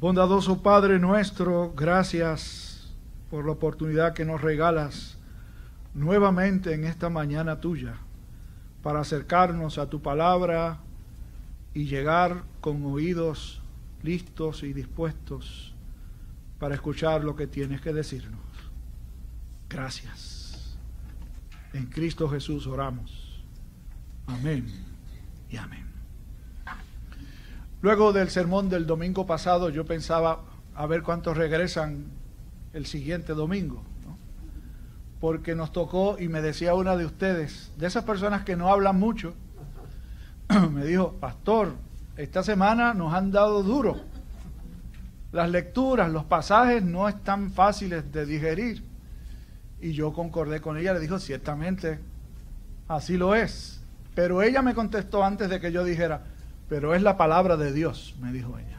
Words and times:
Bondadoso 0.00 0.62
Padre 0.62 1.00
nuestro, 1.00 1.72
gracias 1.74 2.94
por 3.30 3.44
la 3.44 3.50
oportunidad 3.50 4.14
que 4.14 4.24
nos 4.24 4.40
regalas 4.40 5.18
nuevamente 5.92 6.72
en 6.72 6.84
esta 6.84 7.10
mañana 7.10 7.58
tuya 7.58 7.96
para 8.80 9.00
acercarnos 9.00 9.76
a 9.76 9.90
tu 9.90 10.00
palabra 10.00 10.78
y 11.74 11.86
llegar 11.86 12.44
con 12.60 12.84
oídos 12.84 13.60
listos 14.04 14.62
y 14.62 14.72
dispuestos 14.72 15.74
para 16.60 16.76
escuchar 16.76 17.24
lo 17.24 17.34
que 17.34 17.48
tienes 17.48 17.80
que 17.80 17.92
decirnos. 17.92 18.40
Gracias. 19.68 20.78
En 21.72 21.86
Cristo 21.86 22.28
Jesús 22.28 22.68
oramos. 22.68 23.42
Amén 24.28 24.64
y 25.50 25.56
amén. 25.56 25.87
Luego 27.80 28.12
del 28.12 28.28
sermón 28.30 28.68
del 28.68 28.86
domingo 28.86 29.24
pasado 29.26 29.70
yo 29.70 29.84
pensaba 29.86 30.40
a 30.74 30.86
ver 30.86 31.02
cuántos 31.02 31.36
regresan 31.36 32.06
el 32.72 32.86
siguiente 32.86 33.34
domingo, 33.34 33.82
porque 35.20 35.54
nos 35.54 35.72
tocó 35.72 36.16
y 36.18 36.28
me 36.28 36.42
decía 36.42 36.74
una 36.74 36.96
de 36.96 37.06
ustedes, 37.06 37.72
de 37.76 37.86
esas 37.86 38.04
personas 38.04 38.42
que 38.44 38.56
no 38.56 38.72
hablan 38.72 38.98
mucho, 38.98 39.34
me 40.72 40.84
dijo, 40.84 41.12
pastor, 41.20 41.74
esta 42.16 42.42
semana 42.42 42.94
nos 42.94 43.14
han 43.14 43.30
dado 43.30 43.62
duro. 43.62 44.00
Las 45.30 45.50
lecturas, 45.50 46.10
los 46.10 46.24
pasajes 46.24 46.82
no 46.82 47.08
están 47.08 47.52
fáciles 47.52 48.10
de 48.10 48.26
digerir. 48.26 48.82
Y 49.80 49.92
yo 49.92 50.12
concordé 50.12 50.60
con 50.60 50.76
ella, 50.78 50.94
le 50.94 51.00
dijo, 51.00 51.20
ciertamente, 51.20 52.00
así 52.88 53.16
lo 53.16 53.36
es. 53.36 53.80
Pero 54.16 54.42
ella 54.42 54.62
me 54.62 54.74
contestó 54.74 55.22
antes 55.22 55.48
de 55.48 55.60
que 55.60 55.70
yo 55.70 55.84
dijera, 55.84 56.24
pero 56.68 56.94
es 56.94 57.02
la 57.02 57.16
palabra 57.16 57.56
de 57.56 57.72
Dios, 57.72 58.14
me 58.20 58.32
dijo 58.32 58.58
ella. 58.58 58.76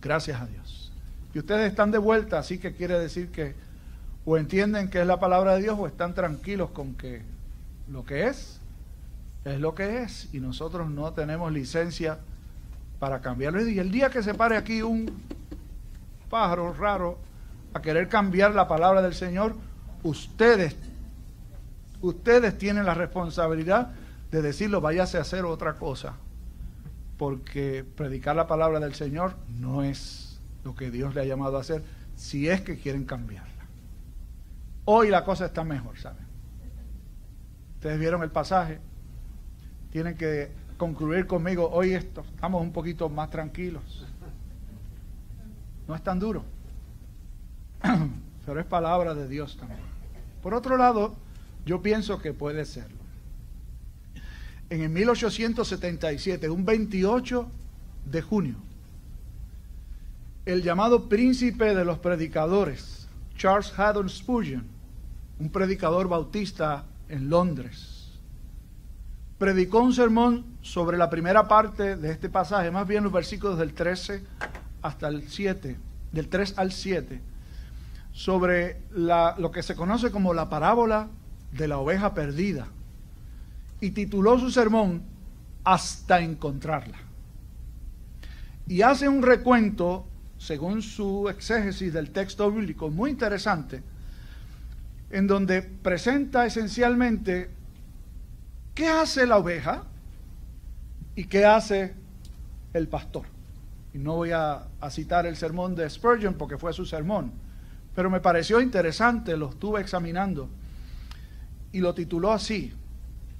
Gracias 0.00 0.40
a 0.40 0.46
Dios. 0.46 0.92
Y 1.34 1.38
ustedes 1.38 1.70
están 1.70 1.90
de 1.90 1.98
vuelta, 1.98 2.38
así 2.38 2.58
que 2.58 2.74
quiere 2.74 2.98
decir 2.98 3.30
que 3.30 3.54
o 4.24 4.36
entienden 4.36 4.90
que 4.90 5.00
es 5.00 5.06
la 5.06 5.20
palabra 5.20 5.54
de 5.54 5.62
Dios 5.62 5.76
o 5.78 5.86
están 5.86 6.14
tranquilos 6.14 6.70
con 6.70 6.94
que 6.94 7.22
lo 7.88 8.04
que 8.04 8.26
es 8.26 8.60
es 9.44 9.60
lo 9.60 9.74
que 9.74 10.02
es 10.02 10.28
y 10.32 10.40
nosotros 10.40 10.90
no 10.90 11.12
tenemos 11.12 11.52
licencia 11.52 12.18
para 12.98 13.20
cambiarlo. 13.20 13.66
Y 13.66 13.78
el 13.78 13.92
día 13.92 14.10
que 14.10 14.22
se 14.22 14.34
pare 14.34 14.56
aquí 14.56 14.82
un 14.82 15.10
pájaro 16.28 16.72
raro 16.74 17.18
a 17.72 17.80
querer 17.80 18.08
cambiar 18.08 18.54
la 18.54 18.66
palabra 18.66 19.02
del 19.02 19.14
Señor, 19.14 19.54
ustedes, 20.02 20.74
ustedes 22.00 22.58
tienen 22.58 22.84
la 22.84 22.94
responsabilidad 22.94 23.90
de 24.32 24.42
decirlo, 24.42 24.80
váyase 24.80 25.18
a 25.18 25.20
hacer 25.20 25.44
otra 25.44 25.74
cosa 25.74 26.14
porque 27.16 27.84
predicar 27.84 28.36
la 28.36 28.46
palabra 28.46 28.80
del 28.80 28.94
Señor 28.94 29.36
no 29.48 29.82
es 29.82 30.40
lo 30.64 30.74
que 30.74 30.90
Dios 30.90 31.14
le 31.14 31.22
ha 31.22 31.24
llamado 31.24 31.56
a 31.56 31.60
hacer, 31.60 31.82
si 32.14 32.48
es 32.48 32.60
que 32.60 32.78
quieren 32.78 33.04
cambiarla. 33.04 33.52
Hoy 34.84 35.08
la 35.08 35.24
cosa 35.24 35.46
está 35.46 35.64
mejor, 35.64 35.98
¿saben? 35.98 36.26
Ustedes 37.74 37.98
vieron 37.98 38.22
el 38.22 38.30
pasaje, 38.30 38.80
tienen 39.90 40.16
que 40.16 40.50
concluir 40.76 41.26
conmigo, 41.26 41.70
hoy 41.70 41.92
esto, 41.92 42.24
estamos 42.34 42.62
un 42.62 42.72
poquito 42.72 43.08
más 43.08 43.30
tranquilos. 43.30 44.06
No 45.88 45.94
es 45.94 46.02
tan 46.02 46.18
duro, 46.18 46.44
pero 48.46 48.60
es 48.60 48.66
palabra 48.66 49.14
de 49.14 49.28
Dios 49.28 49.56
también. 49.56 49.80
Por 50.42 50.52
otro 50.54 50.76
lado, 50.76 51.14
yo 51.64 51.80
pienso 51.80 52.18
que 52.18 52.32
puede 52.32 52.64
serlo 52.64 52.95
en 54.70 54.82
el 54.82 54.88
1877, 54.88 56.50
un 56.50 56.64
28 56.64 57.50
de 58.06 58.22
junio, 58.22 58.56
el 60.44 60.62
llamado 60.62 61.08
príncipe 61.08 61.74
de 61.74 61.84
los 61.84 61.98
predicadores, 61.98 63.08
Charles 63.36 63.72
Haddon 63.78 64.08
Spurgeon, 64.08 64.64
un 65.38 65.50
predicador 65.50 66.08
bautista 66.08 66.84
en 67.08 67.28
Londres, 67.28 68.18
predicó 69.38 69.80
un 69.80 69.92
sermón 69.92 70.44
sobre 70.62 70.96
la 70.96 71.10
primera 71.10 71.46
parte 71.46 71.96
de 71.96 72.10
este 72.10 72.28
pasaje, 72.28 72.70
más 72.70 72.88
bien 72.88 73.04
los 73.04 73.12
versículos 73.12 73.58
del 73.58 73.74
13 73.74 74.24
hasta 74.82 75.08
el 75.08 75.28
7, 75.28 75.76
del 76.12 76.28
3 76.28 76.54
al 76.56 76.72
7, 76.72 77.20
sobre 78.12 78.80
lo 78.90 79.50
que 79.52 79.62
se 79.62 79.76
conoce 79.76 80.10
como 80.10 80.32
la 80.32 80.48
parábola 80.48 81.08
de 81.52 81.68
la 81.68 81.78
oveja 81.78 82.14
perdida 82.14 82.68
y 83.86 83.92
tituló 83.92 84.36
su 84.36 84.50
sermón 84.50 85.00
Hasta 85.62 86.20
encontrarla. 86.20 86.98
Y 88.66 88.82
hace 88.82 89.08
un 89.08 89.22
recuento, 89.22 90.06
según 90.38 90.82
su 90.82 91.28
exégesis 91.28 91.92
del 91.92 92.10
texto 92.10 92.50
bíblico, 92.50 92.90
muy 92.90 93.10
interesante, 93.10 93.84
en 95.10 95.28
donde 95.28 95.62
presenta 95.62 96.46
esencialmente 96.46 97.48
qué 98.74 98.88
hace 98.88 99.24
la 99.24 99.38
oveja 99.38 99.84
y 101.14 101.26
qué 101.26 101.44
hace 101.44 101.94
el 102.72 102.88
pastor. 102.88 103.26
Y 103.94 103.98
no 103.98 104.16
voy 104.16 104.32
a, 104.32 104.66
citar 104.90 105.26
el 105.26 105.36
sermón 105.36 105.76
de 105.76 105.88
Spurgeon 105.88 106.34
porque 106.34 106.58
fue 106.58 106.72
su 106.72 106.84
sermón, 106.84 107.32
pero 107.94 108.10
me 108.10 108.18
pareció 108.18 108.60
interesante, 108.60 109.36
lo 109.36 109.50
estuve 109.50 109.80
examinando 109.80 110.48
y 111.70 111.78
lo 111.78 111.94
tituló 111.94 112.32
así, 112.32 112.74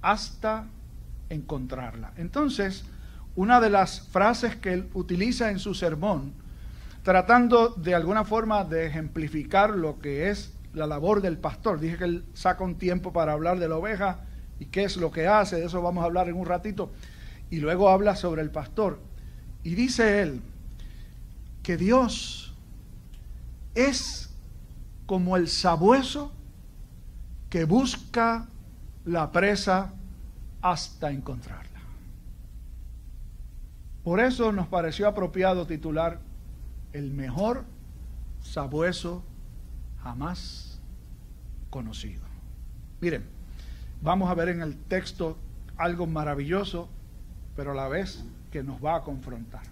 hasta 0.06 0.66
encontrarla. 1.30 2.12
Entonces, 2.16 2.84
una 3.34 3.60
de 3.60 3.70
las 3.70 4.02
frases 4.02 4.54
que 4.54 4.72
él 4.72 4.88
utiliza 4.94 5.50
en 5.50 5.58
su 5.58 5.74
sermón, 5.74 6.32
tratando 7.02 7.70
de 7.70 7.96
alguna 7.96 8.24
forma 8.24 8.62
de 8.62 8.86
ejemplificar 8.86 9.70
lo 9.70 9.98
que 9.98 10.30
es 10.30 10.54
la 10.74 10.86
labor 10.86 11.22
del 11.22 11.38
pastor, 11.38 11.80
dije 11.80 11.98
que 11.98 12.04
él 12.04 12.24
saca 12.34 12.62
un 12.62 12.76
tiempo 12.76 13.12
para 13.12 13.32
hablar 13.32 13.58
de 13.58 13.68
la 13.68 13.78
oveja 13.78 14.20
y 14.60 14.66
qué 14.66 14.84
es 14.84 14.96
lo 14.96 15.10
que 15.10 15.26
hace, 15.26 15.56
de 15.56 15.66
eso 15.66 15.82
vamos 15.82 16.02
a 16.02 16.06
hablar 16.06 16.28
en 16.28 16.36
un 16.36 16.46
ratito, 16.46 16.92
y 17.50 17.58
luego 17.58 17.88
habla 17.88 18.14
sobre 18.14 18.42
el 18.42 18.50
pastor. 18.52 19.00
Y 19.64 19.74
dice 19.74 20.22
él 20.22 20.40
que 21.64 21.76
Dios 21.76 22.54
es 23.74 24.30
como 25.06 25.36
el 25.36 25.48
sabueso 25.48 26.32
que 27.50 27.64
busca 27.64 28.48
la 29.06 29.30
presa 29.30 29.94
hasta 30.60 31.10
encontrarla. 31.10 31.80
Por 34.02 34.20
eso 34.20 34.52
nos 34.52 34.66
pareció 34.66 35.08
apropiado 35.08 35.66
titular 35.66 36.20
El 36.92 37.12
mejor 37.12 37.64
sabueso 38.40 39.24
jamás 40.02 40.80
conocido. 41.70 42.22
Miren, 43.00 43.24
vamos 44.02 44.30
a 44.30 44.34
ver 44.34 44.48
en 44.48 44.62
el 44.62 44.76
texto 44.76 45.36
algo 45.76 46.06
maravilloso, 46.06 46.88
pero 47.54 47.72
a 47.72 47.74
la 47.74 47.88
vez 47.88 48.24
que 48.50 48.62
nos 48.62 48.82
va 48.84 48.96
a 48.96 49.02
confrontar. 49.02 49.62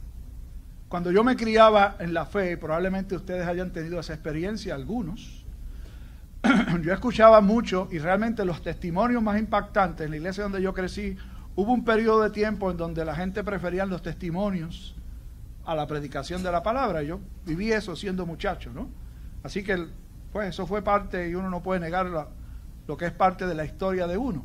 Cuando 0.88 1.10
yo 1.10 1.24
me 1.24 1.36
criaba 1.36 1.96
en 1.98 2.12
la 2.12 2.26
fe, 2.26 2.56
probablemente 2.56 3.16
ustedes 3.16 3.46
hayan 3.46 3.72
tenido 3.72 3.98
esa 3.98 4.14
experiencia, 4.14 4.74
algunos, 4.74 5.43
yo 6.82 6.92
escuchaba 6.92 7.40
mucho 7.40 7.88
y 7.90 7.98
realmente 7.98 8.44
los 8.44 8.62
testimonios 8.62 9.22
más 9.22 9.38
impactantes 9.38 10.04
en 10.04 10.10
la 10.10 10.16
iglesia 10.16 10.44
donde 10.44 10.62
yo 10.62 10.74
crecí, 10.74 11.16
hubo 11.54 11.72
un 11.72 11.84
periodo 11.84 12.22
de 12.22 12.30
tiempo 12.30 12.70
en 12.70 12.76
donde 12.76 13.04
la 13.04 13.14
gente 13.14 13.44
prefería 13.44 13.86
los 13.86 14.02
testimonios 14.02 14.94
a 15.64 15.74
la 15.74 15.86
predicación 15.86 16.42
de 16.42 16.52
la 16.52 16.62
palabra. 16.62 17.02
Yo 17.02 17.20
viví 17.44 17.72
eso 17.72 17.96
siendo 17.96 18.26
muchacho, 18.26 18.70
¿no? 18.72 18.88
Así 19.42 19.62
que, 19.62 19.86
pues 20.32 20.48
eso 20.48 20.66
fue 20.66 20.82
parte, 20.82 21.28
y 21.28 21.34
uno 21.34 21.50
no 21.50 21.62
puede 21.62 21.80
negar 21.80 22.06
lo 22.86 22.96
que 22.96 23.06
es 23.06 23.12
parte 23.12 23.46
de 23.46 23.54
la 23.54 23.64
historia 23.64 24.06
de 24.06 24.16
uno. 24.16 24.44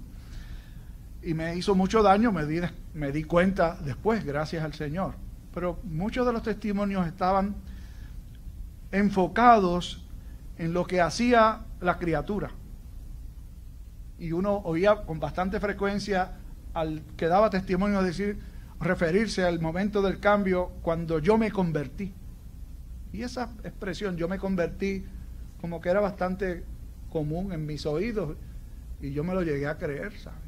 Y 1.22 1.34
me 1.34 1.56
hizo 1.56 1.76
mucho 1.76 2.02
daño, 2.02 2.32
me 2.32 2.46
di, 2.46 2.62
me 2.94 3.12
di 3.12 3.24
cuenta 3.24 3.78
después, 3.84 4.24
gracias 4.24 4.64
al 4.64 4.74
Señor. 4.74 5.14
Pero 5.54 5.80
muchos 5.84 6.26
de 6.26 6.34
los 6.34 6.44
testimonios 6.44 7.08
estaban 7.08 7.56
enfocados 8.92 10.06
en 10.60 10.74
lo 10.74 10.86
que 10.86 11.02
hacía 11.02 11.62
la 11.80 11.98
criatura. 11.98 12.52
Y 14.20 14.34
uno 14.34 14.58
oía 14.58 15.04
con 15.04 15.20
bastante 15.20 15.60
frecuencia 15.60 16.34
al 16.74 17.02
que 17.18 17.28
daba 17.28 17.50
testimonio 17.50 18.04
decir, 18.04 18.38
referirse 18.80 19.44
al 19.44 19.60
momento 19.60 20.02
del 20.02 20.20
cambio 20.20 20.74
cuando 20.82 21.20
yo 21.20 21.38
me 21.38 21.50
convertí. 21.50 22.14
Y 23.14 23.24
esa 23.24 23.50
expresión, 23.64 24.18
yo 24.18 24.28
me 24.28 24.38
convertí, 24.38 25.06
como 25.62 25.80
que 25.80 25.90
era 25.90 26.02
bastante 26.02 26.64
común 27.10 27.54
en 27.54 27.66
mis 27.66 27.86
oídos 27.86 28.36
y 29.02 29.12
yo 29.12 29.24
me 29.24 29.34
lo 29.34 29.42
llegué 29.42 29.66
a 29.66 29.78
creer, 29.78 30.12
¿sabes? 30.20 30.40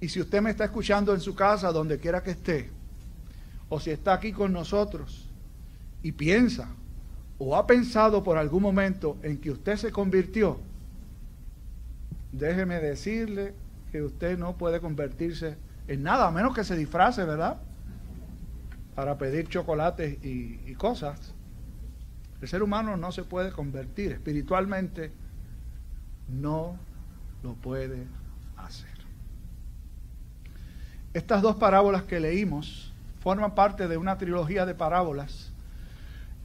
Y 0.00 0.08
si 0.08 0.20
usted 0.20 0.40
me 0.40 0.50
está 0.50 0.64
escuchando 0.64 1.14
en 1.14 1.20
su 1.20 1.34
casa, 1.34 1.70
donde 1.70 1.98
quiera 1.98 2.22
que 2.22 2.30
esté, 2.30 2.70
o 3.68 3.78
si 3.78 3.90
está 3.90 4.14
aquí 4.14 4.32
con 4.32 4.52
nosotros 4.52 5.28
y 6.02 6.12
piensa, 6.12 6.68
o 7.38 7.56
ha 7.56 7.66
pensado 7.66 8.22
por 8.22 8.38
algún 8.38 8.62
momento 8.62 9.18
en 9.22 9.38
que 9.38 9.50
usted 9.50 9.76
se 9.76 9.92
convirtió, 9.92 10.58
déjeme 12.32 12.80
decirle 12.80 13.54
que 13.92 14.02
usted 14.02 14.38
no 14.38 14.56
puede 14.56 14.80
convertirse 14.80 15.56
en 15.88 16.02
nada, 16.02 16.28
a 16.28 16.30
menos 16.30 16.54
que 16.54 16.64
se 16.64 16.76
disfrace, 16.76 17.24
¿verdad? 17.24 17.60
para 18.96 19.18
pedir 19.18 19.46
chocolates 19.46 20.24
y, 20.24 20.58
y 20.66 20.74
cosas. 20.74 21.34
El 22.40 22.48
ser 22.48 22.62
humano 22.62 22.96
no 22.96 23.12
se 23.12 23.24
puede 23.24 23.52
convertir 23.52 24.12
espiritualmente, 24.12 25.12
no 26.28 26.78
lo 27.42 27.54
puede 27.54 28.06
hacer. 28.56 28.88
Estas 31.12 31.42
dos 31.42 31.56
parábolas 31.56 32.04
que 32.04 32.18
leímos 32.18 32.92
forman 33.20 33.54
parte 33.54 33.86
de 33.86 33.98
una 33.98 34.16
trilogía 34.16 34.64
de 34.64 34.74
parábolas, 34.74 35.52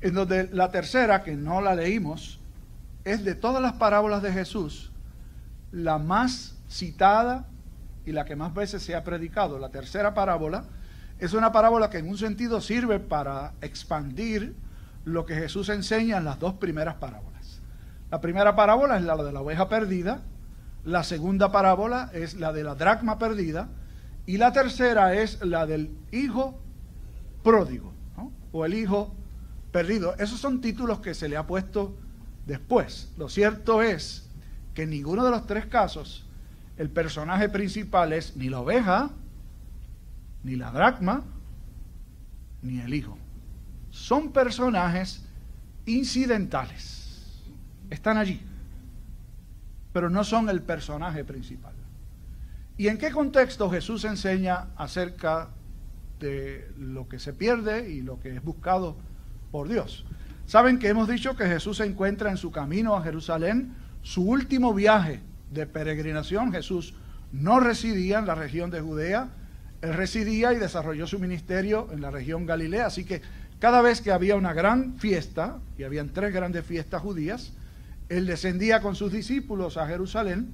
en 0.01 0.15
donde 0.15 0.49
la 0.51 0.71
tercera, 0.71 1.23
que 1.23 1.35
no 1.35 1.61
la 1.61 1.75
leímos, 1.75 2.39
es 3.03 3.23
de 3.23 3.35
todas 3.35 3.61
las 3.61 3.73
parábolas 3.73 4.21
de 4.21 4.31
Jesús, 4.31 4.91
la 5.71 5.97
más 5.97 6.57
citada 6.69 7.47
y 8.05 8.11
la 8.11 8.25
que 8.25 8.35
más 8.35 8.53
veces 8.53 8.83
se 8.83 8.95
ha 8.95 9.03
predicado. 9.03 9.59
La 9.59 9.69
tercera 9.69 10.13
parábola 10.13 10.65
es 11.19 11.33
una 11.33 11.51
parábola 11.51 11.89
que 11.89 11.99
en 11.99 12.09
un 12.09 12.17
sentido 12.17 12.61
sirve 12.61 12.99
para 12.99 13.53
expandir 13.61 14.55
lo 15.05 15.25
que 15.25 15.35
Jesús 15.35 15.69
enseña 15.69 16.17
en 16.17 16.25
las 16.25 16.39
dos 16.39 16.55
primeras 16.55 16.95
parábolas. 16.95 17.61
La 18.09 18.21
primera 18.21 18.55
parábola 18.55 18.97
es 18.97 19.03
la 19.03 19.15
de 19.17 19.31
la 19.31 19.41
oveja 19.41 19.69
perdida, 19.69 20.21
la 20.83 21.03
segunda 21.03 21.51
parábola 21.51 22.09
es 22.13 22.33
la 22.33 22.51
de 22.51 22.63
la 22.63 22.75
dracma 22.75 23.19
perdida 23.19 23.69
y 24.25 24.37
la 24.37 24.51
tercera 24.51 25.13
es 25.13 25.43
la 25.45 25.65
del 25.65 25.91
hijo 26.11 26.59
pródigo 27.43 27.93
o 28.51 28.65
el 28.65 28.73
hijo 28.73 29.15
perdido. 29.71 30.15
Esos 30.17 30.39
son 30.39 30.61
títulos 30.61 30.99
que 30.99 31.13
se 31.13 31.29
le 31.29 31.37
ha 31.37 31.47
puesto 31.47 31.97
después. 32.45 33.11
Lo 33.17 33.29
cierto 33.29 33.81
es 33.81 34.29
que 34.73 34.83
en 34.83 34.91
ninguno 34.91 35.23
de 35.23 35.31
los 35.31 35.45
tres 35.45 35.65
casos 35.65 36.27
el 36.77 36.89
personaje 36.89 37.49
principal 37.49 38.13
es 38.13 38.35
ni 38.35 38.49
la 38.49 38.59
oveja, 38.59 39.11
ni 40.43 40.55
la 40.55 40.71
dracma, 40.71 41.23
ni 42.61 42.79
el 42.79 42.93
hijo. 42.93 43.17
Son 43.89 44.31
personajes 44.31 45.25
incidentales. 45.85 47.43
Están 47.89 48.17
allí 48.17 48.41
pero 49.93 50.09
no 50.09 50.23
son 50.23 50.49
el 50.49 50.61
personaje 50.61 51.23
principal. 51.23 51.73
¿Y 52.77 52.87
en 52.87 52.97
qué 52.97 53.11
contexto 53.11 53.69
Jesús 53.69 54.05
enseña 54.05 54.67
acerca 54.75 55.49
de 56.19 56.71
lo 56.77 57.07
que 57.07 57.19
se 57.19 57.33
pierde 57.33 57.89
y 57.91 58.01
lo 58.01 58.19
que 58.19 58.35
es 58.35 58.43
buscado 58.43 58.97
por 59.51 59.67
Dios? 59.67 60.05
Saben 60.45 60.79
que 60.79 60.89
hemos 60.89 61.07
dicho 61.07 61.35
que 61.35 61.45
Jesús 61.45 61.77
se 61.77 61.85
encuentra 61.85 62.29
en 62.29 62.37
su 62.37 62.51
camino 62.51 62.95
a 62.95 63.03
Jerusalén, 63.03 63.73
su 64.01 64.23
último 64.23 64.73
viaje 64.73 65.21
de 65.51 65.65
peregrinación. 65.65 66.51
Jesús 66.51 66.93
no 67.31 67.59
residía 67.59 68.19
en 68.19 68.25
la 68.25 68.35
región 68.35 68.71
de 68.71 68.81
Judea, 68.81 69.29
él 69.81 69.93
residía 69.93 70.53
y 70.53 70.57
desarrolló 70.57 71.07
su 71.07 71.19
ministerio 71.19 71.87
en 71.91 72.01
la 72.01 72.11
región 72.11 72.45
Galilea, 72.45 72.87
así 72.87 73.05
que 73.05 73.21
cada 73.59 73.81
vez 73.81 74.01
que 74.01 74.11
había 74.11 74.35
una 74.35 74.53
gran 74.53 74.97
fiesta, 74.97 75.59
y 75.77 75.83
habían 75.83 76.09
tres 76.09 76.33
grandes 76.33 76.65
fiestas 76.65 77.01
judías, 77.01 77.53
él 78.09 78.25
descendía 78.25 78.81
con 78.81 78.95
sus 78.95 79.11
discípulos 79.11 79.77
a 79.77 79.87
Jerusalén 79.87 80.53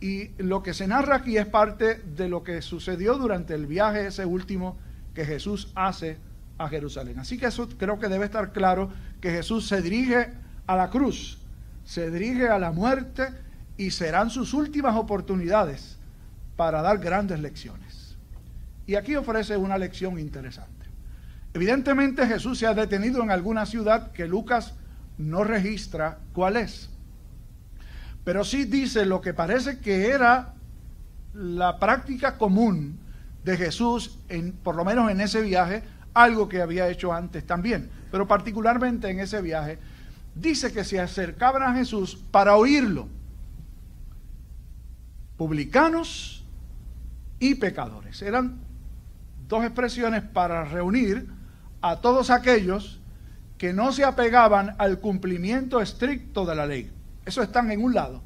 y 0.00 0.30
lo 0.36 0.62
que 0.62 0.74
se 0.74 0.86
narra 0.86 1.16
aquí 1.16 1.38
es 1.38 1.46
parte 1.46 1.94
de 1.94 2.28
lo 2.28 2.44
que 2.44 2.60
sucedió 2.62 3.16
durante 3.16 3.54
el 3.54 3.66
viaje 3.66 4.06
ese 4.06 4.26
último 4.26 4.76
que 5.14 5.24
Jesús 5.24 5.72
hace 5.74 6.18
a 6.58 6.68
Jerusalén. 6.68 7.18
Así 7.18 7.38
que 7.38 7.46
eso 7.46 7.68
creo 7.68 7.98
que 7.98 8.08
debe 8.08 8.26
estar 8.26 8.52
claro 8.52 8.90
que 9.20 9.30
Jesús 9.30 9.66
se 9.66 9.82
dirige 9.82 10.32
a 10.66 10.76
la 10.76 10.90
cruz, 10.90 11.38
se 11.84 12.10
dirige 12.10 12.48
a 12.48 12.58
la 12.58 12.72
muerte 12.72 13.28
y 13.76 13.90
serán 13.90 14.30
sus 14.30 14.54
últimas 14.54 14.96
oportunidades 14.96 15.96
para 16.56 16.82
dar 16.82 16.98
grandes 16.98 17.40
lecciones. 17.40 18.16
Y 18.86 18.94
aquí 18.94 19.16
ofrece 19.16 19.56
una 19.56 19.78
lección 19.78 20.18
interesante. 20.18 20.86
Evidentemente 21.54 22.26
Jesús 22.26 22.58
se 22.58 22.66
ha 22.66 22.74
detenido 22.74 23.22
en 23.22 23.30
alguna 23.30 23.66
ciudad 23.66 24.12
que 24.12 24.26
Lucas 24.26 24.74
no 25.18 25.44
registra 25.44 26.18
cuál 26.32 26.56
es. 26.56 26.90
Pero 28.24 28.44
sí 28.44 28.64
dice 28.64 29.06
lo 29.06 29.20
que 29.20 29.34
parece 29.34 29.78
que 29.78 30.08
era 30.08 30.54
la 31.34 31.78
práctica 31.78 32.38
común 32.38 32.98
de 33.44 33.56
Jesús, 33.56 34.18
en, 34.28 34.52
por 34.52 34.76
lo 34.76 34.84
menos 34.84 35.10
en 35.10 35.20
ese 35.20 35.42
viaje, 35.42 35.82
algo 36.14 36.48
que 36.48 36.62
había 36.62 36.88
hecho 36.88 37.12
antes 37.12 37.44
también, 37.46 37.90
pero 38.10 38.26
particularmente 38.26 39.10
en 39.10 39.20
ese 39.20 39.42
viaje, 39.42 39.78
dice 40.34 40.72
que 40.72 40.84
se 40.84 41.00
acercaban 41.00 41.62
a 41.62 41.74
Jesús 41.74 42.16
para 42.30 42.56
oírlo, 42.56 43.08
publicanos 45.36 46.44
y 47.40 47.56
pecadores. 47.56 48.22
Eran 48.22 48.60
dos 49.48 49.64
expresiones 49.64 50.22
para 50.22 50.64
reunir 50.64 51.28
a 51.82 52.00
todos 52.00 52.30
aquellos 52.30 53.00
que 53.58 53.72
no 53.72 53.92
se 53.92 54.04
apegaban 54.04 54.74
al 54.78 55.00
cumplimiento 55.00 55.80
estricto 55.80 56.46
de 56.46 56.54
la 56.54 56.66
ley. 56.66 56.90
Eso 57.24 57.42
están 57.42 57.70
en 57.70 57.82
un 57.82 57.94
lado. 57.94 58.22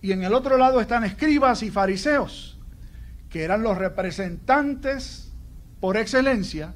Y 0.00 0.12
en 0.12 0.22
el 0.22 0.32
otro 0.32 0.56
lado 0.56 0.80
están 0.80 1.04
escribas 1.04 1.62
y 1.62 1.70
fariseos, 1.70 2.58
que 3.30 3.42
eran 3.42 3.62
los 3.62 3.76
representantes 3.76 5.32
por 5.80 5.96
excelencia 5.96 6.74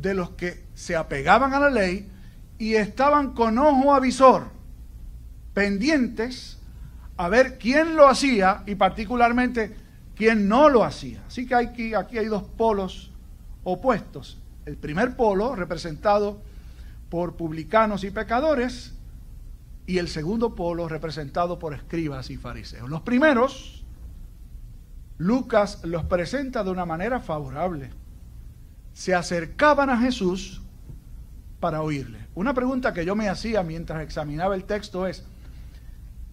de 0.00 0.14
los 0.14 0.30
que 0.30 0.64
se 0.74 0.96
apegaban 0.96 1.52
a 1.54 1.60
la 1.60 1.70
ley 1.70 2.08
y 2.58 2.74
estaban 2.74 3.32
con 3.34 3.58
ojo 3.58 3.94
avisor, 3.94 4.48
pendientes 5.54 6.58
a 7.16 7.28
ver 7.28 7.58
quién 7.58 7.96
lo 7.96 8.08
hacía 8.08 8.62
y 8.66 8.76
particularmente 8.76 9.74
quién 10.14 10.48
no 10.48 10.68
lo 10.68 10.84
hacía. 10.84 11.22
Así 11.26 11.46
que 11.46 11.54
aquí, 11.54 11.94
aquí 11.94 12.18
hay 12.18 12.26
dos 12.26 12.44
polos 12.44 13.10
opuestos. 13.64 14.38
El 14.66 14.76
primer 14.76 15.16
polo, 15.16 15.54
representado 15.56 16.40
por 17.08 17.36
publicanos 17.36 18.04
y 18.04 18.10
pecadores, 18.10 18.94
y 19.86 19.98
el 19.98 20.08
segundo 20.08 20.54
polo 20.54 20.86
representado 20.86 21.58
por 21.58 21.72
escribas 21.72 22.28
y 22.30 22.36
fariseos. 22.36 22.90
Los 22.90 23.00
primeros, 23.00 23.84
Lucas 25.16 25.80
los 25.84 26.04
presenta 26.04 26.62
de 26.62 26.70
una 26.70 26.84
manera 26.84 27.20
favorable. 27.20 27.90
Se 28.98 29.14
acercaban 29.14 29.90
a 29.90 29.98
Jesús 29.98 30.60
para 31.60 31.82
oírle. 31.82 32.18
Una 32.34 32.52
pregunta 32.52 32.92
que 32.92 33.04
yo 33.04 33.14
me 33.14 33.28
hacía 33.28 33.62
mientras 33.62 34.02
examinaba 34.02 34.56
el 34.56 34.64
texto 34.64 35.06
es, 35.06 35.24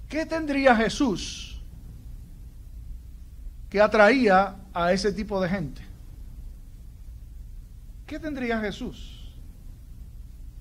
¿qué 0.10 0.26
tendría 0.26 0.76
Jesús 0.76 1.62
que 3.70 3.80
atraía 3.80 4.56
a 4.74 4.92
ese 4.94 5.14
tipo 5.14 5.40
de 5.40 5.50
gente? 5.50 5.84
¿Qué 8.08 8.18
tendría 8.18 8.60
Jesús? 8.60 9.12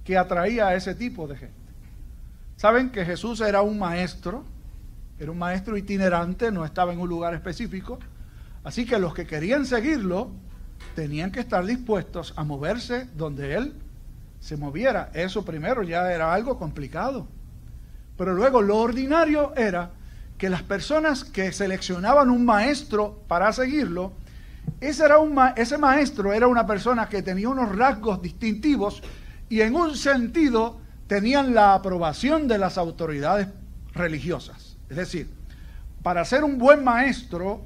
que 0.05 0.19
atraía 0.19 0.67
a 0.69 0.75
ese 0.75 0.95
tipo 0.95 1.27
de 1.27 1.37
gente. 1.39 1.55
Saben 2.57 2.91
que 2.91 3.07
Jesús 3.07 3.41
era 3.41 3.63
un 3.63 3.79
maestro, 3.79 4.45
era 5.19 5.31
un 5.31 5.39
maestro 5.39 5.79
itinerante, 5.79 6.53
no 6.53 6.67
estaba 6.67 6.93
en 6.93 7.01
un 7.01 7.09
lugar 7.09 7.33
específico, 7.33 7.99
así 8.65 8.85
que 8.85 8.99
los 8.99 9.15
que 9.15 9.27
querían 9.27 9.65
seguirlo 9.65 10.44
tenían 10.95 11.31
que 11.31 11.41
estar 11.41 11.65
dispuestos 11.65 12.33
a 12.37 12.45
moverse 12.45 13.09
donde 13.17 13.55
él 13.55 13.75
se 14.41 14.57
moviera. 14.57 15.11
Eso 15.15 15.45
primero 15.45 15.83
ya 15.83 16.13
era 16.13 16.33
algo 16.33 16.59
complicado. 16.59 17.27
Pero 18.17 18.35
luego 18.35 18.63
lo 18.63 18.79
ordinario 18.79 19.55
era 19.57 19.91
que 20.39 20.51
las 20.51 20.63
personas 20.63 21.25
que 21.25 21.53
seleccionaban 21.53 22.31
un 22.31 22.45
maestro 22.45 23.23
para 23.27 23.53
seguirlo, 23.53 24.13
ese, 24.81 25.05
era 25.05 25.19
un 25.19 25.39
ese 25.57 25.79
maestro 25.79 26.33
era 26.33 26.47
una 26.47 26.67
persona 26.67 27.09
que 27.09 27.23
tenía 27.23 27.49
unos 27.49 27.75
rasgos 27.75 28.21
distintivos 28.21 29.03
y 29.49 29.61
en 29.61 29.75
un 29.75 29.97
sentido 29.97 30.79
tenían 31.07 31.55
la 31.55 31.75
aprobación 31.75 32.49
de 32.49 32.59
las 32.59 32.79
autoridades 32.79 33.49
religiosas. 33.93 34.77
Es 34.89 34.97
decir, 34.97 35.31
para 36.03 36.25
ser 36.25 36.45
un 36.45 36.59
buen 36.59 36.85
maestro 36.85 37.63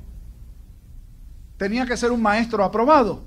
tenía 1.58 1.84
que 1.84 1.96
ser 1.98 2.10
un 2.10 2.22
maestro 2.22 2.64
aprobado. 2.64 3.22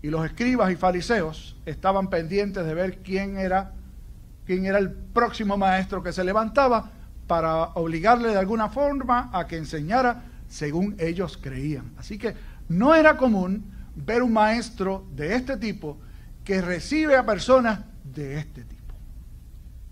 Y 0.00 0.08
los 0.08 0.24
escribas 0.24 0.72
y 0.72 0.76
fariseos 0.76 1.56
estaban 1.66 2.08
pendientes 2.08 2.64
de 2.64 2.74
ver 2.74 2.98
quién 3.02 3.36
era 3.36 3.72
quién 4.46 4.66
era 4.66 4.78
el 4.78 4.90
próximo 4.90 5.56
maestro 5.56 6.02
que 6.02 6.12
se 6.12 6.24
levantaba 6.24 6.90
para 7.26 7.64
obligarle 7.74 8.28
de 8.28 8.38
alguna 8.38 8.68
forma 8.68 9.30
a 9.32 9.46
que 9.46 9.56
enseñara 9.56 10.22
según 10.48 10.96
ellos 10.98 11.38
creían. 11.38 11.92
Así 11.96 12.18
que 12.18 12.34
no 12.68 12.94
era 12.94 13.16
común 13.16 13.64
ver 13.96 14.22
un 14.22 14.32
maestro 14.32 15.06
de 15.14 15.34
este 15.34 15.56
tipo 15.56 15.98
que 16.44 16.60
recibe 16.60 17.16
a 17.16 17.24
personas 17.24 17.80
de 18.04 18.38
este 18.38 18.64
tipo? 18.64 18.94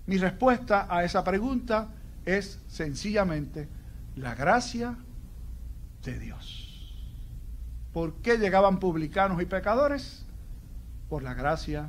Mi 0.07 0.19
respuesta 0.19 0.87
a 0.91 1.05
esa 1.05 1.25
pregunta 1.25 1.89
es 2.27 2.59
sencillamente 2.69 3.69
la 4.17 4.35
gracia 4.35 4.95
de 6.05 6.19
Dios. 6.19 6.62
¿Por 7.93 8.15
qué 8.17 8.39
llegaban 8.39 8.79
publicanos 8.79 9.41
y 9.43 9.47
pecadores? 9.47 10.25
Por 11.09 11.23
la 11.23 11.35
gracia 11.35 11.89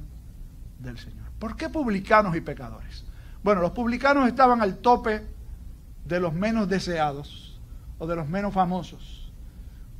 del 0.79 0.97
Señor. 0.97 1.31
¿Por 1.39 1.55
qué 1.55 1.69
publicanos 1.69 2.35
y 2.35 2.41
pecadores? 2.41 3.05
Bueno, 3.43 3.61
los 3.61 3.71
publicanos 3.71 4.27
estaban 4.27 4.61
al 4.61 4.77
tope 4.77 5.25
de 6.05 6.19
los 6.19 6.33
menos 6.33 6.67
deseados 6.67 7.59
o 7.97 8.07
de 8.07 8.15
los 8.15 8.27
menos 8.27 8.53
famosos, 8.53 9.31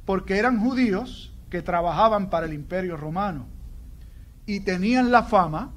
porque 0.06 0.38
eran 0.38 0.60
judíos 0.60 1.34
que 1.50 1.62
trabajaban 1.62 2.30
para 2.30 2.46
el 2.46 2.54
imperio 2.54 2.98
romano 2.98 3.46
y 4.46 4.62
tenían 4.62 5.12
la 5.12 5.24
fama 5.24 5.72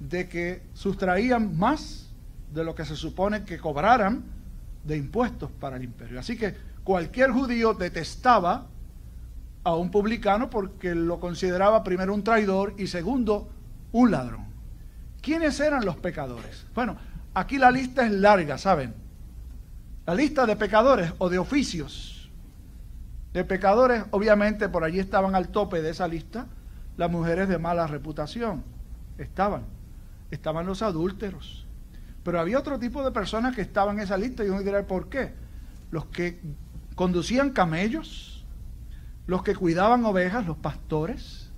de 0.00 0.28
que 0.28 0.62
sustraían 0.72 1.56
más 1.56 2.08
de 2.52 2.64
lo 2.64 2.74
que 2.74 2.84
se 2.84 2.96
supone 2.96 3.44
que 3.44 3.58
cobraran 3.58 4.24
de 4.84 4.96
impuestos 4.96 5.50
para 5.52 5.76
el 5.76 5.84
imperio. 5.84 6.18
Así 6.18 6.36
que 6.36 6.56
cualquier 6.82 7.30
judío 7.30 7.74
detestaba 7.74 8.66
a 9.64 9.74
un 9.74 9.90
publicano 9.90 10.48
porque 10.50 10.94
lo 10.94 11.20
consideraba 11.20 11.84
primero 11.84 12.14
un 12.14 12.24
traidor 12.24 12.74
y 12.78 12.86
segundo 12.86 13.50
un 13.92 14.10
ladrón. 14.10 14.46
¿Quiénes 15.20 15.60
eran 15.60 15.84
los 15.84 15.96
pecadores? 15.96 16.66
Bueno, 16.74 16.96
aquí 17.34 17.58
la 17.58 17.70
lista 17.70 18.06
es 18.06 18.12
larga, 18.12 18.56
¿saben? 18.58 18.94
La 20.06 20.14
lista 20.14 20.46
de 20.46 20.56
pecadores 20.56 21.12
o 21.18 21.28
de 21.28 21.38
oficios. 21.38 22.30
De 23.32 23.44
pecadores, 23.44 24.04
obviamente 24.10 24.68
por 24.68 24.82
allí 24.82 24.98
estaban 24.98 25.34
al 25.34 25.48
tope 25.48 25.82
de 25.82 25.90
esa 25.90 26.08
lista 26.08 26.46
las 26.96 27.10
mujeres 27.10 27.48
de 27.48 27.58
mala 27.58 27.86
reputación. 27.86 28.62
Estaban. 29.18 29.62
Estaban 30.30 30.66
los 30.66 30.82
adúlteros. 30.82 31.66
Pero 32.22 32.40
había 32.40 32.58
otro 32.58 32.78
tipo 32.78 33.02
de 33.04 33.10
personas 33.10 33.54
que 33.54 33.62
estaban 33.62 33.98
en 33.98 34.04
esa 34.04 34.16
lista 34.16 34.44
y 34.44 34.48
uno 34.48 34.62
dirá, 34.62 34.86
¿por 34.86 35.08
qué? 35.08 35.32
Los 35.90 36.06
que 36.06 36.40
conducían 36.94 37.50
camellos, 37.50 38.29
los 39.30 39.44
que 39.44 39.54
cuidaban 39.54 40.04
ovejas, 40.04 40.44
los 40.44 40.56
pastores, 40.56 41.52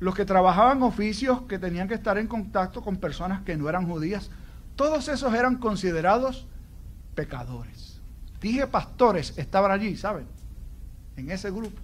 los 0.00 0.14
que 0.14 0.26
trabajaban 0.26 0.82
oficios 0.82 1.40
que 1.48 1.58
tenían 1.58 1.88
que 1.88 1.94
estar 1.94 2.18
en 2.18 2.26
contacto 2.26 2.82
con 2.82 2.98
personas 2.98 3.40
que 3.40 3.56
no 3.56 3.70
eran 3.70 3.88
judías, 3.88 4.30
todos 4.76 5.08
esos 5.08 5.32
eran 5.32 5.56
considerados 5.56 6.46
pecadores. 7.14 8.02
Dije 8.38 8.66
pastores, 8.66 9.32
estaban 9.38 9.70
allí, 9.70 9.96
¿saben? 9.96 10.26
En 11.16 11.30
ese 11.30 11.50
grupo. 11.50 11.80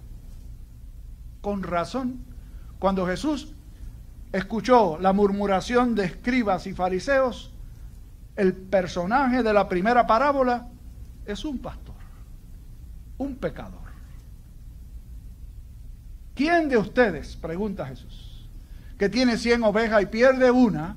Con 1.40 1.62
razón, 1.62 2.18
cuando 2.78 3.06
Jesús 3.06 3.54
escuchó 4.32 4.98
la 4.98 5.14
murmuración 5.14 5.94
de 5.94 6.04
escribas 6.04 6.66
y 6.66 6.74
fariseos, 6.74 7.54
el 8.36 8.52
personaje 8.52 9.42
de 9.42 9.54
la 9.54 9.66
primera 9.66 10.06
parábola 10.06 10.68
es 11.24 11.42
un 11.46 11.56
pastor, 11.56 11.96
un 13.16 13.34
pecador. 13.36 13.81
¿Quién 16.34 16.68
de 16.68 16.78
ustedes, 16.78 17.36
pregunta 17.36 17.86
Jesús, 17.86 18.48
que 18.98 19.08
tiene 19.08 19.36
cien 19.36 19.62
ovejas 19.62 20.02
y 20.02 20.06
pierde 20.06 20.50
una, 20.50 20.96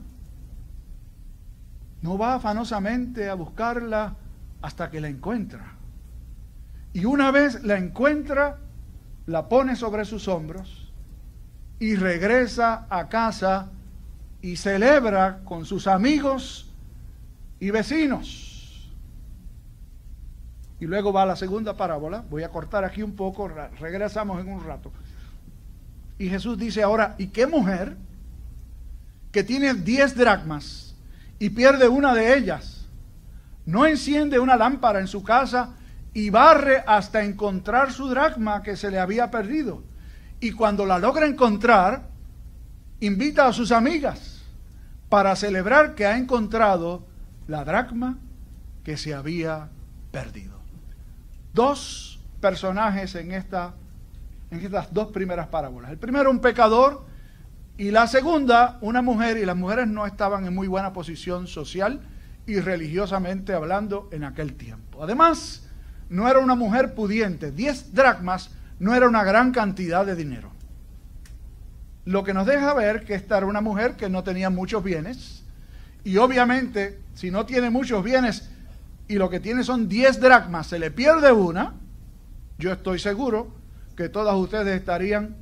no 2.02 2.18
va 2.18 2.36
afanosamente 2.36 3.30
a 3.30 3.34
buscarla 3.34 4.16
hasta 4.62 4.90
que 4.90 5.02
la 5.02 5.10
encuentra? 5.10 5.74
Y 6.94 7.04
una 7.04 7.32
vez 7.32 7.64
la 7.64 7.78
encuentra, 7.78 8.60
la 9.26 9.50
pone 9.50 9.76
sobre 9.76 10.06
sus 10.06 10.28
hombros 10.30 10.94
y 11.80 11.96
regresa 11.96 12.88
a 12.90 13.10
casa 13.10 13.70
y 14.42 14.56
celebra 14.56 15.40
con 15.44 15.66
sus 15.66 15.88
amigos 15.88 16.72
y 17.60 17.72
vecinos. 17.72 18.94
Y 20.80 20.86
luego 20.86 21.12
va 21.12 21.26
la 21.26 21.36
segunda 21.36 21.76
parábola. 21.76 22.24
Voy 22.30 22.44
a 22.44 22.50
cortar 22.50 22.86
aquí 22.86 23.02
un 23.02 23.16
poco, 23.16 23.50
regresamos 23.80 24.40
en 24.40 24.50
un 24.50 24.64
rato. 24.64 24.92
Y 26.18 26.30
Jesús 26.30 26.58
dice 26.58 26.82
ahora, 26.82 27.16
¿y 27.18 27.28
qué 27.28 27.48
mujer 27.48 27.98
que 29.32 29.44
tiene 29.44 29.74
diez 29.74 30.16
dracmas 30.16 30.96
y 31.40 31.50
pierde 31.50 31.88
una 31.88 32.14
de 32.14 32.38
ellas, 32.38 32.88
no 33.66 33.86
enciende 33.86 34.40
una 34.40 34.56
lámpara 34.56 35.00
en 35.00 35.08
su 35.08 35.24
casa 35.24 35.76
y 36.14 36.30
barre 36.30 36.84
hasta 36.88 37.24
encontrar 37.24 37.92
su 37.92 38.08
dracma 38.08 38.64
que 38.64 38.78
se 38.78 38.90
le 38.90 39.00
había 39.00 39.30
perdido? 39.30 39.84
Y 40.40 40.52
cuando 40.52 40.86
la 40.86 41.00
logra 41.00 41.26
encontrar, 41.26 42.08
invita 43.00 43.48
a 43.48 43.54
sus 43.54 43.72
amigas 43.72 44.42
para 45.10 45.36
celebrar 45.36 45.96
que 45.96 46.06
ha 46.06 46.18
encontrado 46.18 47.06
la 47.48 47.64
dracma 47.64 48.18
que 48.84 48.98
se 48.98 49.14
había 49.14 49.70
perdido. 50.12 50.60
Dos 51.54 52.20
personajes 52.40 53.16
en 53.16 53.32
esta 53.32 53.74
en 54.52 54.60
estas 54.60 54.94
dos 54.94 55.12
primeras 55.12 55.48
parábolas. 55.48 55.92
El 55.92 55.98
primero 55.98 56.30
un 56.30 56.40
pecador 56.40 57.06
y 57.78 57.92
la 57.92 58.08
segunda 58.08 58.78
una 58.82 59.02
mujer 59.02 59.38
y 59.38 59.46
las 59.46 59.56
mujeres 59.56 59.88
no 59.88 60.06
estaban 60.06 60.46
en 60.46 60.56
muy 60.56 60.68
buena 60.68 60.94
posición 60.94 61.48
social 61.48 62.02
y 62.48 62.60
religiosamente 62.60 63.54
hablando 63.54 64.08
en 64.12 64.24
aquel 64.24 64.54
tiempo. 64.54 65.04
Además, 65.04 65.64
no 66.10 66.30
era 66.30 66.40
una 66.40 66.56
mujer 66.56 66.94
pudiente. 66.94 67.52
Diez 67.52 67.94
dracmas 67.94 68.52
no 68.80 68.94
era 68.94 69.08
una 69.08 69.24
gran 69.24 69.52
cantidad 69.52 70.06
de 70.06 70.16
dinero. 70.16 70.52
Lo 72.06 72.24
que 72.24 72.34
nos 72.34 72.46
deja 72.46 72.74
ver 72.74 73.04
que 73.04 73.16
esta 73.16 73.38
era 73.38 73.48
una 73.48 73.62
mujer 73.62 73.96
que 73.96 74.10
no 74.10 74.24
tenía 74.24 74.50
muchos 74.50 74.84
bienes 74.84 75.44
y 76.04 76.18
obviamente 76.18 77.00
si 77.16 77.32
no 77.32 77.46
tiene 77.48 77.72
muchos 77.72 78.04
bienes 78.04 78.50
y 79.08 79.16
lo 79.16 79.30
que 79.30 79.40
tiene 79.40 79.64
son 79.64 79.88
diez 79.88 80.20
dracmas, 80.20 80.68
se 80.68 80.78
le 80.78 80.92
pierde 80.92 81.32
una, 81.32 81.74
yo 82.60 82.72
estoy 82.72 83.00
seguro 83.00 83.65
que 83.96 84.10
todas 84.10 84.36
ustedes 84.36 84.78
estarían, 84.78 85.36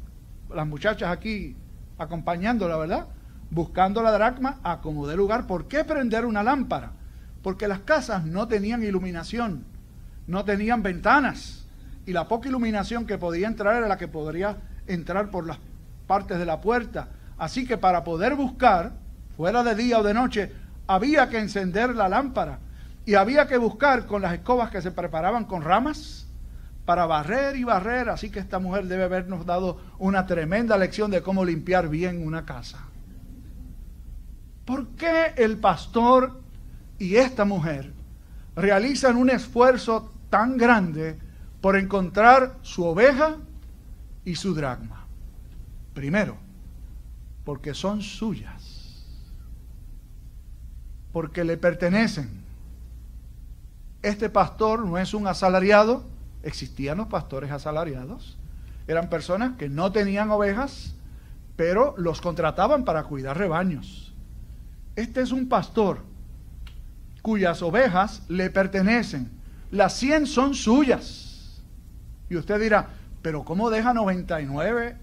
las 0.53 0.67
muchachas 0.67 1.11
aquí 1.11 1.55
acompañándola, 1.97 2.77
¿verdad? 2.77 3.07
Buscando 3.49 4.01
la 4.03 4.11
dracma 4.11 4.59
a 4.63 4.81
como 4.81 5.07
lugar. 5.07 5.47
¿Por 5.47 5.67
qué 5.67 5.83
prender 5.83 6.25
una 6.25 6.43
lámpara? 6.43 6.91
Porque 7.41 7.67
las 7.67 7.79
casas 7.79 8.25
no 8.25 8.47
tenían 8.47 8.83
iluminación, 8.83 9.65
no 10.27 10.45
tenían 10.45 10.83
ventanas. 10.83 11.65
Y 12.05 12.13
la 12.13 12.27
poca 12.27 12.49
iluminación 12.49 13.05
que 13.05 13.17
podía 13.17 13.47
entrar 13.47 13.75
era 13.75 13.87
la 13.87 13.97
que 13.97 14.07
podría 14.07 14.57
entrar 14.87 15.29
por 15.31 15.47
las 15.47 15.57
partes 16.07 16.37
de 16.37 16.45
la 16.45 16.61
puerta. 16.61 17.09
Así 17.37 17.65
que 17.65 17.77
para 17.77 18.03
poder 18.03 18.35
buscar, 18.35 18.93
fuera 19.35 19.63
de 19.63 19.75
día 19.75 19.99
o 19.99 20.03
de 20.03 20.13
noche, 20.13 20.51
había 20.87 21.29
que 21.29 21.39
encender 21.39 21.95
la 21.95 22.09
lámpara. 22.09 22.59
Y 23.05 23.15
había 23.15 23.47
que 23.47 23.57
buscar 23.57 24.05
con 24.05 24.21
las 24.21 24.33
escobas 24.33 24.69
que 24.69 24.81
se 24.81 24.91
preparaban 24.91 25.45
con 25.45 25.61
ramas, 25.61 26.27
para 26.85 27.05
barrer 27.05 27.55
y 27.55 27.63
barrer, 27.63 28.09
así 28.09 28.29
que 28.29 28.39
esta 28.39 28.59
mujer 28.59 28.87
debe 28.87 29.03
habernos 29.03 29.45
dado 29.45 29.79
una 29.99 30.25
tremenda 30.25 30.77
lección 30.77 31.11
de 31.11 31.21
cómo 31.21 31.45
limpiar 31.45 31.87
bien 31.87 32.25
una 32.25 32.45
casa. 32.45 32.79
¿Por 34.65 34.87
qué 34.89 35.33
el 35.37 35.57
pastor 35.57 36.41
y 36.99 37.15
esta 37.15 37.45
mujer 37.45 37.93
realizan 38.55 39.17
un 39.17 39.29
esfuerzo 39.29 40.13
tan 40.29 40.57
grande 40.57 41.17
por 41.61 41.77
encontrar 41.77 42.57
su 42.61 42.85
oveja 42.85 43.37
y 44.25 44.35
su 44.35 44.53
dragma? 44.53 45.05
Primero, 45.93 46.37
porque 47.45 47.73
son 47.73 48.01
suyas, 48.01 49.05
porque 51.11 51.43
le 51.43 51.57
pertenecen. 51.57 52.43
Este 54.01 54.29
pastor 54.29 54.85
no 54.85 54.97
es 54.97 55.13
un 55.13 55.27
asalariado, 55.27 56.03
existían 56.43 56.97
los 56.97 57.07
pastores 57.07 57.51
asalariados. 57.51 58.37
Eran 58.87 59.09
personas 59.09 59.57
que 59.57 59.69
no 59.69 59.91
tenían 59.91 60.29
ovejas, 60.29 60.93
pero 61.55 61.95
los 61.97 62.21
contrataban 62.21 62.83
para 62.83 63.03
cuidar 63.03 63.37
rebaños. 63.37 64.13
Este 64.95 65.21
es 65.21 65.31
un 65.31 65.47
pastor 65.49 66.01
cuyas 67.21 67.61
ovejas 67.61 68.23
le 68.27 68.49
pertenecen. 68.49 69.31
Las 69.71 69.93
100 69.93 70.27
son 70.27 70.53
suyas. 70.53 71.61
Y 72.29 72.35
usted 72.35 72.59
dirá, 72.59 72.89
pero 73.21 73.43
¿cómo 73.43 73.69
deja 73.69 73.93
99 73.93 74.97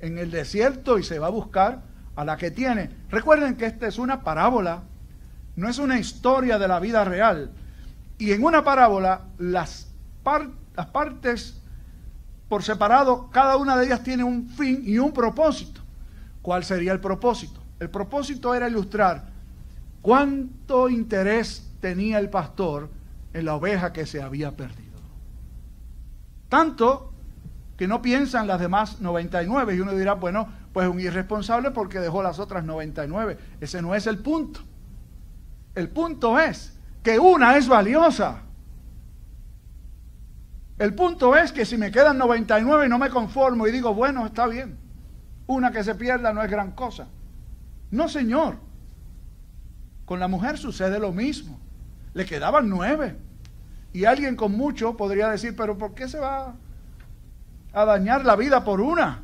en 0.00 0.18
el 0.18 0.30
desierto 0.30 0.98
y 0.98 1.02
se 1.02 1.18
va 1.18 1.26
a 1.26 1.30
buscar 1.30 1.82
a 2.16 2.24
la 2.24 2.36
que 2.36 2.50
tiene? 2.50 2.90
Recuerden 3.10 3.56
que 3.56 3.66
esta 3.66 3.86
es 3.86 3.98
una 3.98 4.22
parábola, 4.24 4.82
no 5.56 5.68
es 5.68 5.78
una 5.78 5.98
historia 5.98 6.58
de 6.58 6.68
la 6.68 6.80
vida 6.80 7.04
real. 7.04 7.52
Y 8.16 8.32
en 8.32 8.42
una 8.42 8.64
parábola, 8.64 9.26
las 9.38 9.88
partes 10.22 10.56
las 10.78 10.86
partes 10.86 11.60
por 12.48 12.62
separado, 12.62 13.30
cada 13.30 13.56
una 13.56 13.76
de 13.76 13.86
ellas 13.86 14.04
tiene 14.04 14.22
un 14.22 14.48
fin 14.48 14.84
y 14.86 14.98
un 14.98 15.12
propósito. 15.12 15.80
¿Cuál 16.40 16.62
sería 16.62 16.92
el 16.92 17.00
propósito? 17.00 17.60
El 17.80 17.90
propósito 17.90 18.54
era 18.54 18.68
ilustrar 18.68 19.26
cuánto 20.02 20.88
interés 20.88 21.68
tenía 21.80 22.20
el 22.20 22.30
pastor 22.30 22.90
en 23.32 23.44
la 23.44 23.56
oveja 23.56 23.92
que 23.92 24.06
se 24.06 24.22
había 24.22 24.56
perdido. 24.56 25.00
Tanto 26.48 27.12
que 27.76 27.88
no 27.88 28.00
piensan 28.00 28.46
las 28.46 28.60
demás 28.60 29.00
99 29.00 29.74
y 29.74 29.80
uno 29.80 29.96
dirá, 29.96 30.14
bueno, 30.14 30.46
pues 30.72 30.86
un 30.86 31.00
irresponsable 31.00 31.72
porque 31.72 31.98
dejó 31.98 32.22
las 32.22 32.38
otras 32.38 32.62
99. 32.62 33.36
Ese 33.60 33.82
no 33.82 33.96
es 33.96 34.06
el 34.06 34.18
punto. 34.18 34.60
El 35.74 35.88
punto 35.88 36.38
es 36.38 36.78
que 37.02 37.18
una 37.18 37.56
es 37.56 37.66
valiosa. 37.66 38.42
El 40.78 40.94
punto 40.94 41.36
es 41.36 41.50
que 41.52 41.64
si 41.64 41.76
me 41.76 41.90
quedan 41.90 42.18
99 42.18 42.86
y 42.86 42.88
no 42.88 42.98
me 42.98 43.10
conformo 43.10 43.66
y 43.66 43.72
digo, 43.72 43.94
bueno, 43.94 44.26
está 44.26 44.46
bien, 44.46 44.78
una 45.46 45.72
que 45.72 45.82
se 45.82 45.94
pierda 45.94 46.32
no 46.32 46.42
es 46.42 46.50
gran 46.50 46.72
cosa. 46.72 47.08
No, 47.90 48.08
señor. 48.08 48.56
Con 50.04 50.20
la 50.20 50.28
mujer 50.28 50.58
sucede 50.58 50.98
lo 50.98 51.12
mismo. 51.12 51.58
Le 52.14 52.24
quedaban 52.24 52.68
nueve. 52.68 53.16
Y 53.92 54.04
alguien 54.04 54.36
con 54.36 54.52
mucho 54.52 54.96
podría 54.96 55.28
decir, 55.28 55.56
pero 55.56 55.76
¿por 55.76 55.94
qué 55.94 56.08
se 56.08 56.18
va 56.18 56.54
a 57.72 57.84
dañar 57.84 58.24
la 58.24 58.36
vida 58.36 58.64
por 58.64 58.80
una? 58.80 59.22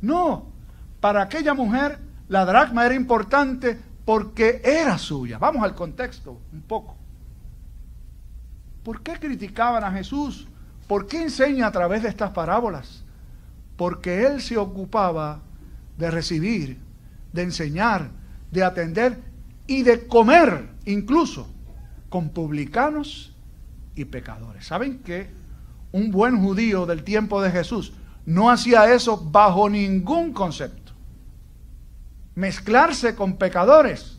No, 0.00 0.46
para 1.00 1.22
aquella 1.22 1.54
mujer 1.54 1.98
La 2.28 2.44
dracma 2.44 2.86
era 2.86 2.94
importante 2.94 3.76
porque 4.04 4.62
era 4.64 4.98
suya. 4.98 5.38
Vamos 5.38 5.64
al 5.64 5.74
contexto 5.74 6.40
un 6.52 6.62
poco. 6.62 6.96
¿Por 8.84 9.02
qué 9.02 9.14
criticaban 9.18 9.82
a 9.82 9.90
Jesús? 9.90 10.46
¿Por 10.90 11.06
qué 11.06 11.22
enseña 11.22 11.68
a 11.68 11.70
través 11.70 12.02
de 12.02 12.08
estas 12.08 12.32
parábolas? 12.32 13.04
Porque 13.76 14.26
él 14.26 14.42
se 14.42 14.56
ocupaba 14.56 15.40
de 15.96 16.10
recibir, 16.10 16.78
de 17.32 17.42
enseñar, 17.42 18.10
de 18.50 18.64
atender 18.64 19.22
y 19.68 19.84
de 19.84 20.08
comer 20.08 20.68
incluso 20.86 21.48
con 22.08 22.30
publicanos 22.30 23.36
y 23.94 24.04
pecadores. 24.06 24.66
¿Saben 24.66 24.98
qué? 25.04 25.30
Un 25.92 26.10
buen 26.10 26.42
judío 26.42 26.86
del 26.86 27.04
tiempo 27.04 27.40
de 27.40 27.52
Jesús 27.52 27.92
no 28.26 28.50
hacía 28.50 28.92
eso 28.92 29.16
bajo 29.16 29.70
ningún 29.70 30.32
concepto. 30.32 30.90
Mezclarse 32.34 33.14
con 33.14 33.36
pecadores. 33.36 34.18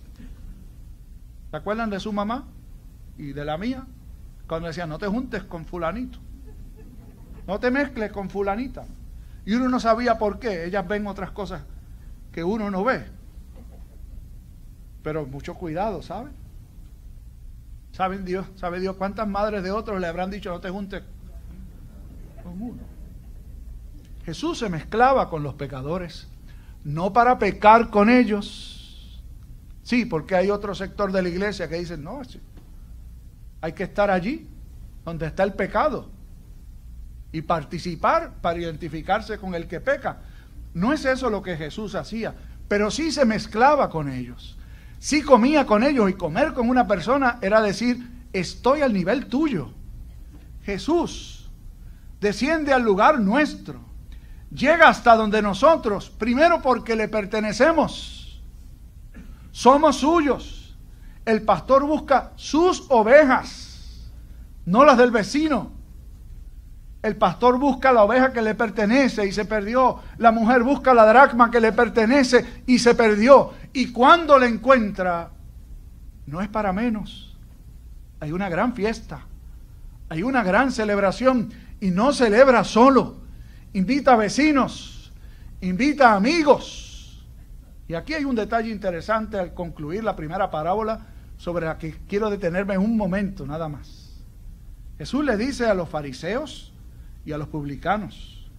¿Se 1.49 1.57
acuerdan 1.57 1.89
de 1.89 1.99
su 1.99 2.13
mamá 2.13 2.47
y 3.17 3.33
de 3.33 3.43
la 3.43 3.57
mía? 3.57 3.85
Cuando 4.47 4.69
decía, 4.69 4.87
no 4.87 4.97
te 4.97 5.07
juntes 5.07 5.43
con 5.43 5.65
fulanito. 5.65 6.30
No 7.47 7.59
te 7.59 7.71
mezcles 7.71 8.11
con 8.11 8.29
fulanita. 8.29 8.85
Y 9.45 9.53
uno 9.53 9.69
no 9.69 9.79
sabía 9.79 10.17
por 10.17 10.39
qué. 10.39 10.65
Ellas 10.65 10.87
ven 10.87 11.07
otras 11.07 11.31
cosas 11.31 11.63
que 12.31 12.43
uno 12.43 12.69
no 12.69 12.83
ve. 12.83 13.05
Pero 15.03 15.25
mucho 15.25 15.55
cuidado, 15.55 16.01
¿saben? 16.01 16.33
¿Saben 17.91 18.23
Dios? 18.23 18.47
¿Sabe 18.55 18.79
Dios 18.79 18.95
cuántas 18.95 19.27
madres 19.27 19.63
de 19.63 19.71
otros 19.71 19.99
le 19.99 20.07
habrán 20.07 20.31
dicho 20.31 20.49
no 20.49 20.61
te 20.61 20.69
juntes 20.69 21.03
con 22.43 22.61
uno? 22.61 22.81
Jesús 24.25 24.59
se 24.59 24.69
mezclaba 24.69 25.29
con 25.29 25.43
los 25.43 25.55
pecadores, 25.55 26.27
no 26.83 27.11
para 27.11 27.39
pecar 27.39 27.89
con 27.89 28.09
ellos. 28.09 29.21
Sí, 29.83 30.05
porque 30.05 30.35
hay 30.35 30.49
otro 30.49 30.75
sector 30.75 31.11
de 31.11 31.23
la 31.23 31.29
iglesia 31.29 31.67
que 31.67 31.79
dice, 31.79 31.97
no, 31.97 32.21
hay 33.61 33.73
que 33.73 33.83
estar 33.83 34.11
allí, 34.11 34.47
donde 35.03 35.25
está 35.25 35.43
el 35.43 35.53
pecado, 35.53 36.09
y 37.31 37.41
participar 37.41 38.33
para 38.41 38.59
identificarse 38.59 39.37
con 39.37 39.55
el 39.55 39.67
que 39.67 39.79
peca. 39.79 40.19
No 40.73 40.93
es 40.93 41.05
eso 41.05 41.29
lo 41.29 41.41
que 41.41 41.57
Jesús 41.57 41.95
hacía, 41.95 42.33
pero 42.67 42.91
sí 42.91 43.11
se 43.11 43.25
mezclaba 43.25 43.89
con 43.89 44.09
ellos. 44.09 44.57
Sí 44.99 45.21
comía 45.21 45.65
con 45.65 45.83
ellos 45.83 46.09
y 46.09 46.13
comer 46.13 46.53
con 46.53 46.69
una 46.69 46.87
persona 46.87 47.39
era 47.41 47.61
decir, 47.61 47.97
estoy 48.33 48.81
al 48.81 48.93
nivel 48.93 49.25
tuyo. 49.27 49.71
Jesús 50.63 51.49
desciende 52.19 52.71
al 52.71 52.83
lugar 52.83 53.19
nuestro, 53.19 53.81
llega 54.51 54.87
hasta 54.87 55.15
donde 55.15 55.41
nosotros, 55.41 56.09
primero 56.09 56.61
porque 56.61 56.95
le 56.95 57.07
pertenecemos, 57.07 58.41
somos 59.51 59.97
suyos. 59.97 60.75
El 61.25 61.43
pastor 61.43 61.85
busca 61.85 62.31
sus 62.35 62.85
ovejas, 62.89 64.09
no 64.65 64.85
las 64.85 64.97
del 64.97 65.11
vecino. 65.11 65.80
El 67.01 67.15
pastor 67.15 67.57
busca 67.57 67.91
la 67.91 68.03
oveja 68.03 68.31
que 68.31 68.41
le 68.41 68.53
pertenece 68.53 69.25
y 69.25 69.31
se 69.31 69.45
perdió. 69.45 69.99
La 70.17 70.31
mujer 70.31 70.61
busca 70.61 70.93
la 70.93 71.05
dracma 71.05 71.49
que 71.49 71.59
le 71.59 71.71
pertenece 71.71 72.63
y 72.67 72.77
se 72.77 72.93
perdió. 72.93 73.53
Y 73.73 73.91
cuando 73.91 74.37
la 74.37 74.45
encuentra, 74.45 75.31
no 76.27 76.41
es 76.41 76.47
para 76.49 76.71
menos. 76.71 77.35
Hay 78.19 78.31
una 78.31 78.49
gran 78.49 78.75
fiesta, 78.75 79.25
hay 80.09 80.21
una 80.21 80.43
gran 80.43 80.71
celebración 80.71 81.51
y 81.79 81.89
no 81.89 82.13
celebra 82.13 82.63
solo. 82.63 83.17
Invita 83.73 84.13
a 84.13 84.17
vecinos, 84.17 85.11
invita 85.61 86.11
a 86.11 86.17
amigos. 86.17 87.25
Y 87.87 87.95
aquí 87.95 88.13
hay 88.13 88.25
un 88.25 88.35
detalle 88.35 88.69
interesante 88.69 89.39
al 89.39 89.55
concluir 89.55 90.03
la 90.03 90.15
primera 90.15 90.51
parábola 90.51 91.07
sobre 91.37 91.65
la 91.65 91.79
que 91.79 91.95
quiero 92.07 92.29
detenerme 92.29 92.75
en 92.75 92.81
un 92.81 92.95
momento 92.95 93.47
nada 93.47 93.67
más. 93.67 94.21
Jesús 94.99 95.25
le 95.25 95.35
dice 95.35 95.65
a 95.65 95.73
los 95.73 95.89
fariseos, 95.89 96.71
y 97.25 97.31
a 97.31 97.37
los 97.37 97.47
publicanos, 97.47 98.49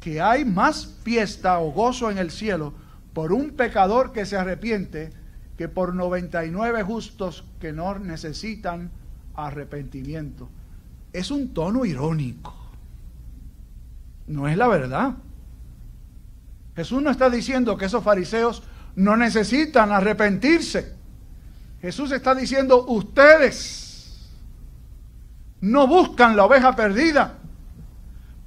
que 0.00 0.20
hay 0.20 0.44
más 0.44 0.86
fiesta 1.02 1.58
o 1.58 1.72
gozo 1.72 2.10
en 2.10 2.18
el 2.18 2.30
cielo 2.30 2.74
por 3.12 3.32
un 3.32 3.52
pecador 3.52 4.12
que 4.12 4.26
se 4.26 4.36
arrepiente 4.36 5.12
que 5.56 5.68
por 5.68 5.94
99 5.94 6.82
justos 6.82 7.44
que 7.60 7.72
no 7.72 7.98
necesitan 7.98 8.90
arrepentimiento. 9.34 10.48
Es 11.12 11.30
un 11.30 11.54
tono 11.54 11.84
irónico. 11.84 12.54
No 14.26 14.48
es 14.48 14.56
la 14.56 14.68
verdad. 14.68 15.14
Jesús 16.74 17.00
no 17.02 17.10
está 17.10 17.30
diciendo 17.30 17.76
que 17.76 17.86
esos 17.86 18.04
fariseos 18.04 18.62
no 18.96 19.16
necesitan 19.16 19.92
arrepentirse. 19.92 20.94
Jesús 21.80 22.10
está 22.12 22.34
diciendo, 22.34 22.84
ustedes 22.86 24.28
no 25.60 25.86
buscan 25.86 26.36
la 26.36 26.44
oveja 26.44 26.76
perdida, 26.76 27.38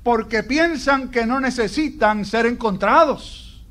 porque 0.10 0.42
piensan 0.42 1.12
que 1.12 1.28
no 1.28 1.40
necesitan 1.40 2.26
ser 2.26 2.48
encontrados. 2.48 3.64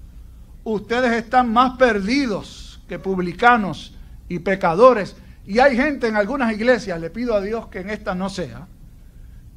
Ustedes 0.62 1.10
están 1.10 1.52
más 1.52 1.76
perdidos 1.76 2.80
que 2.88 3.00
publicanos 3.00 3.96
y 4.28 4.38
pecadores. 4.38 5.16
Y 5.44 5.58
hay 5.58 5.74
gente 5.74 6.06
en 6.06 6.14
algunas 6.14 6.52
iglesias, 6.52 7.00
le 7.00 7.10
pido 7.10 7.34
a 7.34 7.40
Dios 7.40 7.66
que 7.66 7.80
en 7.80 7.90
esta 7.90 8.14
no 8.14 8.28
sea, 8.28 8.68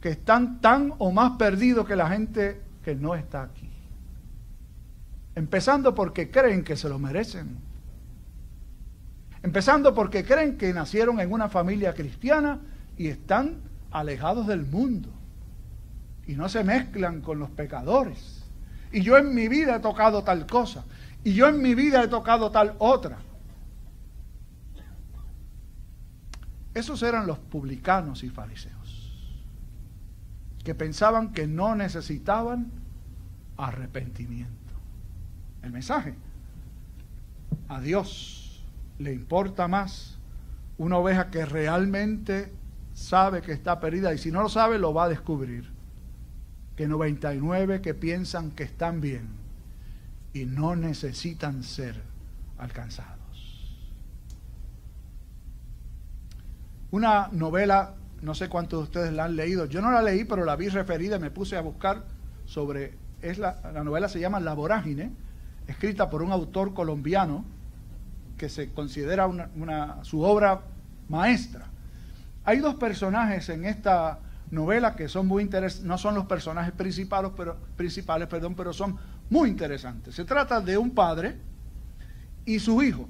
que 0.01 0.09
están 0.09 0.59
tan 0.59 0.95
o 0.97 1.11
más 1.11 1.33
perdidos 1.37 1.85
que 1.85 1.95
la 1.95 2.09
gente 2.09 2.59
que 2.83 2.95
no 2.95 3.13
está 3.13 3.43
aquí. 3.43 3.69
Empezando 5.35 5.93
porque 5.93 6.31
creen 6.31 6.63
que 6.63 6.75
se 6.75 6.89
lo 6.89 6.97
merecen. 6.97 7.59
Empezando 9.43 9.93
porque 9.93 10.25
creen 10.25 10.57
que 10.57 10.73
nacieron 10.73 11.19
en 11.19 11.31
una 11.31 11.47
familia 11.47 11.93
cristiana 11.93 12.59
y 12.97 13.05
están 13.05 13.57
alejados 13.91 14.47
del 14.47 14.65
mundo 14.65 15.20
y 16.27 16.35
no 16.35 16.49
se 16.49 16.63
mezclan 16.63 17.21
con 17.21 17.39
los 17.39 17.49
pecadores. 17.49 18.43
Y 18.91 19.01
yo 19.01 19.17
en 19.17 19.33
mi 19.33 19.47
vida 19.47 19.75
he 19.75 19.79
tocado 19.79 20.23
tal 20.23 20.45
cosa. 20.45 20.85
Y 21.23 21.33
yo 21.33 21.47
en 21.47 21.61
mi 21.61 21.75
vida 21.75 22.03
he 22.03 22.07
tocado 22.07 22.51
tal 22.51 22.75
otra. 22.79 23.19
Esos 26.73 27.03
eran 27.03 27.27
los 27.27 27.37
publicanos 27.37 28.23
y 28.23 28.29
fariseos, 28.29 29.11
que 30.63 30.73
pensaban 30.73 31.33
que 31.33 31.45
no 31.45 31.75
necesitaban 31.75 32.71
arrepentimiento. 33.57 34.55
El 35.63 35.71
mensaje, 35.71 36.15
a 37.67 37.81
Dios 37.81 38.63
le 38.99 39.13
importa 39.13 39.67
más 39.67 40.17
una 40.77 40.97
oveja 40.97 41.29
que 41.29 41.45
realmente 41.45 42.53
sabe 42.93 43.41
que 43.41 43.51
está 43.51 43.79
perdida 43.79 44.13
y 44.13 44.17
si 44.17 44.31
no 44.31 44.41
lo 44.41 44.49
sabe 44.49 44.79
lo 44.79 44.93
va 44.93 45.05
a 45.05 45.09
descubrir 45.09 45.69
que 46.81 46.87
99 46.87 47.79
que 47.79 47.93
piensan 47.93 48.49
que 48.49 48.63
están 48.63 49.01
bien 49.01 49.27
y 50.33 50.45
no 50.45 50.75
necesitan 50.75 51.61
ser 51.61 52.01
alcanzados. 52.57 53.77
Una 56.89 57.29
novela, 57.31 57.93
no 58.23 58.33
sé 58.33 58.49
cuántos 58.49 58.79
de 58.79 58.83
ustedes 58.85 59.13
la 59.13 59.25
han 59.25 59.35
leído, 59.35 59.65
yo 59.65 59.79
no 59.79 59.91
la 59.91 60.01
leí, 60.01 60.23
pero 60.23 60.43
la 60.43 60.55
vi 60.55 60.69
referida 60.69 61.17
y 61.17 61.19
me 61.19 61.29
puse 61.29 61.55
a 61.55 61.61
buscar 61.61 62.05
sobre, 62.45 62.95
es 63.21 63.37
la, 63.37 63.61
la 63.71 63.83
novela 63.83 64.09
se 64.09 64.19
llama 64.19 64.39
La 64.39 64.55
Vorágine, 64.55 65.11
escrita 65.67 66.09
por 66.09 66.23
un 66.23 66.31
autor 66.31 66.73
colombiano 66.73 67.45
que 68.39 68.49
se 68.49 68.71
considera 68.71 69.27
una, 69.27 70.03
su 70.03 70.23
obra 70.23 70.61
maestra. 71.09 71.67
Hay 72.43 72.57
dos 72.57 72.73
personajes 72.73 73.49
en 73.49 73.65
esta 73.65 74.17
novelas 74.51 74.95
que 74.95 75.07
son 75.07 75.27
muy 75.27 75.43
interesantes, 75.43 75.87
no 75.87 75.97
son 75.97 76.15
los 76.15 76.25
personajes 76.25 76.73
principales, 76.73 77.31
pero, 77.35 77.57
principales, 77.75 78.27
perdón, 78.27 78.53
pero 78.53 78.73
son 78.73 78.97
muy 79.29 79.49
interesantes. 79.49 80.13
Se 80.13 80.25
trata 80.25 80.59
de 80.59 80.77
un 80.77 80.91
padre 80.91 81.37
y 82.45 82.59
su 82.59 82.83
hijo. 82.83 83.07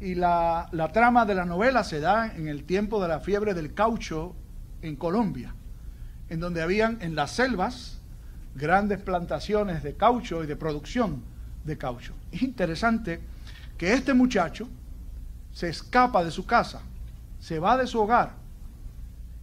Y 0.00 0.14
la, 0.14 0.68
la 0.72 0.92
trama 0.92 1.24
de 1.24 1.34
la 1.34 1.44
novela 1.44 1.82
se 1.82 2.00
da 2.00 2.34
en 2.36 2.48
el 2.48 2.64
tiempo 2.64 3.00
de 3.00 3.08
la 3.08 3.20
fiebre 3.20 3.54
del 3.54 3.72
caucho 3.72 4.36
en 4.82 4.96
Colombia, 4.96 5.54
en 6.28 6.40
donde 6.40 6.60
habían 6.60 6.98
en 7.00 7.14
las 7.14 7.30
selvas 7.30 7.98
grandes 8.54 9.00
plantaciones 9.00 9.82
de 9.82 9.94
caucho 9.94 10.44
y 10.44 10.46
de 10.46 10.56
producción 10.56 11.22
de 11.64 11.78
caucho. 11.78 12.12
Es 12.32 12.42
interesante 12.42 13.20
que 13.78 13.94
este 13.94 14.12
muchacho 14.12 14.68
se 15.52 15.68
escapa 15.68 16.22
de 16.22 16.30
su 16.30 16.44
casa, 16.44 16.82
se 17.40 17.58
va 17.58 17.78
de 17.78 17.86
su 17.86 18.00
hogar 18.00 18.41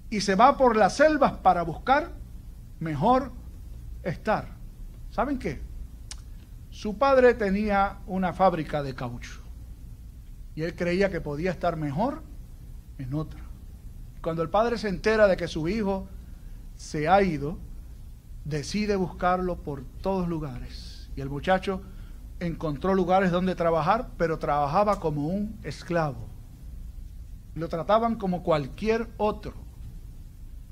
y 0.10 0.22
se 0.22 0.36
va 0.36 0.58
por 0.58 0.76
las 0.76 0.98
selvas 0.98 1.34
para 1.34 1.64
buscar 1.64 2.12
mejor 2.80 3.32
estar. 4.04 4.56
¿Saben 5.12 5.38
qué? 5.38 5.62
Su 6.70 6.98
padre 6.98 7.34
tenía 7.34 7.98
una 8.08 8.34
fábrica 8.34 8.84
de 8.84 8.96
caucho 8.96 9.42
y 10.56 10.64
él 10.64 10.76
creía 10.76 11.10
que 11.10 11.22
podía 11.22 11.52
estar 11.52 11.78
mejor 11.78 12.22
en 12.98 13.14
otra. 13.14 13.42
Cuando 14.22 14.42
el 14.42 14.50
padre 14.50 14.78
se 14.78 14.90
entera 14.90 15.28
de 15.28 15.38
que 15.38 15.48
su 15.48 15.68
hijo 15.68 16.08
se 16.76 17.08
ha 17.08 17.22
ido, 17.22 17.58
decide 18.46 18.96
buscarlo 18.96 19.58
por 19.58 19.84
todos 20.02 20.28
lugares. 20.28 21.10
Y 21.16 21.22
el 21.22 21.30
muchacho 21.30 21.82
encontró 22.40 22.94
lugares 22.94 23.32
donde 23.32 23.56
trabajar, 23.56 24.10
pero 24.18 24.40
trabajaba 24.40 25.00
como 25.00 25.28
un 25.28 25.58
esclavo. 25.64 26.28
Lo 27.56 27.68
trataban 27.68 28.16
como 28.16 28.44
cualquier 28.44 29.08
otro. 29.18 29.54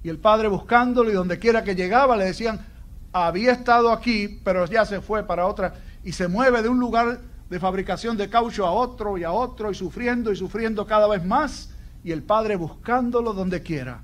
Y 0.04 0.10
el 0.10 0.20
padre 0.20 0.48
buscándolo 0.48 1.10
y 1.10 1.14
donde 1.14 1.40
quiera 1.40 1.64
que 1.64 1.76
llegaba 1.76 2.16
le 2.16 2.26
decían, 2.26 2.66
había 3.12 3.52
estado 3.52 3.92
aquí, 3.92 4.40
pero 4.44 4.66
ya 4.66 4.86
se 4.86 5.02
fue 5.02 5.24
para 5.24 5.48
otra. 5.48 5.74
Y 6.04 6.12
se 6.12 6.28
mueve 6.28 6.62
de 6.62 6.70
un 6.70 6.80
lugar 6.80 7.20
de 7.50 7.60
fabricación 7.60 8.18
de 8.18 8.30
caucho 8.30 8.66
a 8.66 8.72
otro 8.72 9.18
y 9.18 9.24
a 9.24 9.32
otro 9.32 9.72
y 9.72 9.76
sufriendo 9.76 10.32
y 10.32 10.36
sufriendo 10.36 10.86
cada 10.86 11.08
vez 11.08 11.26
más. 11.26 11.72
Y 12.04 12.12
el 12.12 12.24
padre 12.24 12.56
buscándolo 12.56 13.34
donde 13.34 13.62
quiera. 13.62 14.02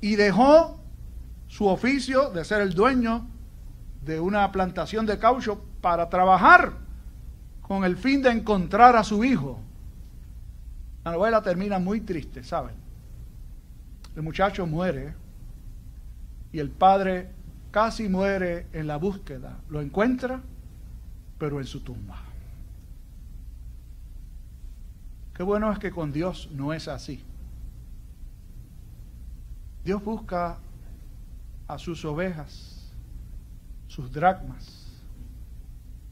Y 0.00 0.16
dejó 0.16 0.80
su 1.48 1.66
oficio 1.66 2.30
de 2.30 2.44
ser 2.44 2.62
el 2.62 2.72
dueño 2.72 3.26
de 4.04 4.20
una 4.20 4.50
plantación 4.52 5.06
de 5.06 5.18
caucho 5.18 5.62
para 5.80 6.08
trabajar 6.08 6.72
con 7.60 7.84
el 7.84 7.96
fin 7.96 8.22
de 8.22 8.30
encontrar 8.30 8.96
a 8.96 9.04
su 9.04 9.24
hijo. 9.24 9.60
La 11.04 11.12
novela 11.12 11.42
termina 11.42 11.78
muy 11.78 12.00
triste, 12.00 12.44
¿saben? 12.44 12.74
El 14.14 14.22
muchacho 14.22 14.66
muere 14.66 15.14
y 16.52 16.58
el 16.58 16.70
padre 16.70 17.30
casi 17.70 18.08
muere 18.08 18.66
en 18.72 18.86
la 18.86 18.96
búsqueda. 18.96 19.58
Lo 19.70 19.80
encuentra, 19.80 20.42
pero 21.38 21.58
en 21.58 21.66
su 21.66 21.80
tumba. 21.80 22.20
Qué 25.34 25.42
bueno 25.42 25.72
es 25.72 25.78
que 25.78 25.90
con 25.90 26.12
Dios 26.12 26.50
no 26.52 26.72
es 26.72 26.88
así. 26.88 27.24
Dios 29.82 30.04
busca 30.04 30.58
a 31.66 31.78
sus 31.78 32.04
ovejas, 32.04 32.92
sus 33.88 34.12
dracmas, 34.12 35.00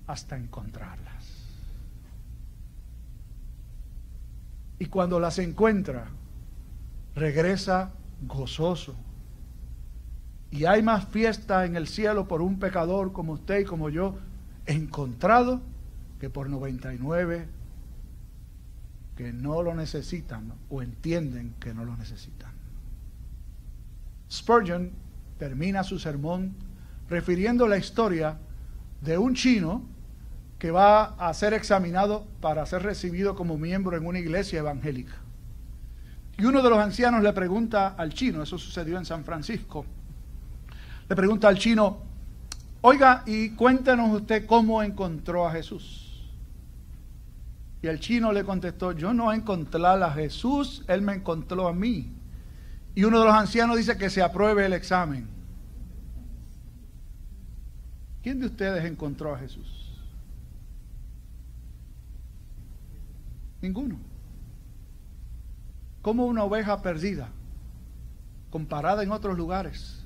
hasta 0.06 0.36
encontrarlas. 0.36 1.20
Y 4.78 4.86
cuando 4.86 5.20
las 5.20 5.38
encuentra, 5.38 6.08
regresa 7.14 7.92
gozoso. 8.26 8.96
Y 10.50 10.64
hay 10.64 10.82
más 10.82 11.06
fiesta 11.06 11.64
en 11.64 11.76
el 11.76 11.86
cielo 11.86 12.26
por 12.26 12.42
un 12.42 12.58
pecador 12.58 13.12
como 13.12 13.34
usted 13.34 13.60
y 13.60 13.64
como 13.64 13.88
yo 13.88 14.18
encontrado 14.66 15.60
que 16.18 16.28
por 16.28 16.48
99 16.48 17.46
que 19.16 19.32
no 19.32 19.62
lo 19.62 19.74
necesitan 19.74 20.52
o 20.68 20.82
entienden 20.82 21.54
que 21.60 21.74
no 21.74 21.84
lo 21.84 21.96
necesitan. 21.96 22.52
Spurgeon 24.30 24.90
termina 25.38 25.84
su 25.84 25.98
sermón 25.98 26.54
refiriendo 27.08 27.66
la 27.66 27.76
historia 27.76 28.38
de 29.00 29.18
un 29.18 29.34
chino 29.34 29.82
que 30.58 30.70
va 30.70 31.04
a 31.16 31.32
ser 31.34 31.54
examinado 31.54 32.26
para 32.40 32.64
ser 32.66 32.82
recibido 32.82 33.34
como 33.34 33.56
miembro 33.58 33.96
en 33.96 34.06
una 34.06 34.18
iglesia 34.18 34.60
evangélica. 34.60 35.14
Y 36.38 36.44
uno 36.44 36.62
de 36.62 36.70
los 36.70 36.78
ancianos 36.78 37.22
le 37.22 37.32
pregunta 37.32 37.88
al 37.88 38.14
chino, 38.14 38.42
eso 38.42 38.58
sucedió 38.58 38.98
en 38.98 39.04
San 39.04 39.24
Francisco, 39.24 39.84
le 41.10 41.16
pregunta 41.16 41.48
al 41.48 41.58
chino, 41.58 41.98
oiga, 42.82 43.24
y 43.26 43.50
cuéntenos 43.56 44.14
usted 44.20 44.46
cómo 44.46 44.80
encontró 44.80 45.44
a 45.44 45.50
Jesús. 45.50 46.30
Y 47.82 47.88
el 47.88 47.98
chino 47.98 48.30
le 48.30 48.44
contestó, 48.44 48.92
yo 48.92 49.12
no 49.12 49.32
encontré 49.32 49.84
a 49.84 50.10
Jesús, 50.12 50.84
él 50.86 51.02
me 51.02 51.14
encontró 51.14 51.66
a 51.66 51.72
mí. 51.72 52.12
Y 52.94 53.02
uno 53.02 53.18
de 53.18 53.24
los 53.24 53.34
ancianos 53.34 53.76
dice 53.76 53.98
que 53.98 54.08
se 54.08 54.22
apruebe 54.22 54.64
el 54.64 54.72
examen. 54.72 55.26
¿Quién 58.22 58.38
de 58.38 58.46
ustedes 58.46 58.84
encontró 58.84 59.34
a 59.34 59.38
Jesús? 59.40 59.98
Ninguno. 63.60 63.98
Como 66.02 66.26
una 66.26 66.44
oveja 66.44 66.80
perdida, 66.82 67.30
comparada 68.50 69.02
en 69.02 69.10
otros 69.10 69.36
lugares 69.36 69.99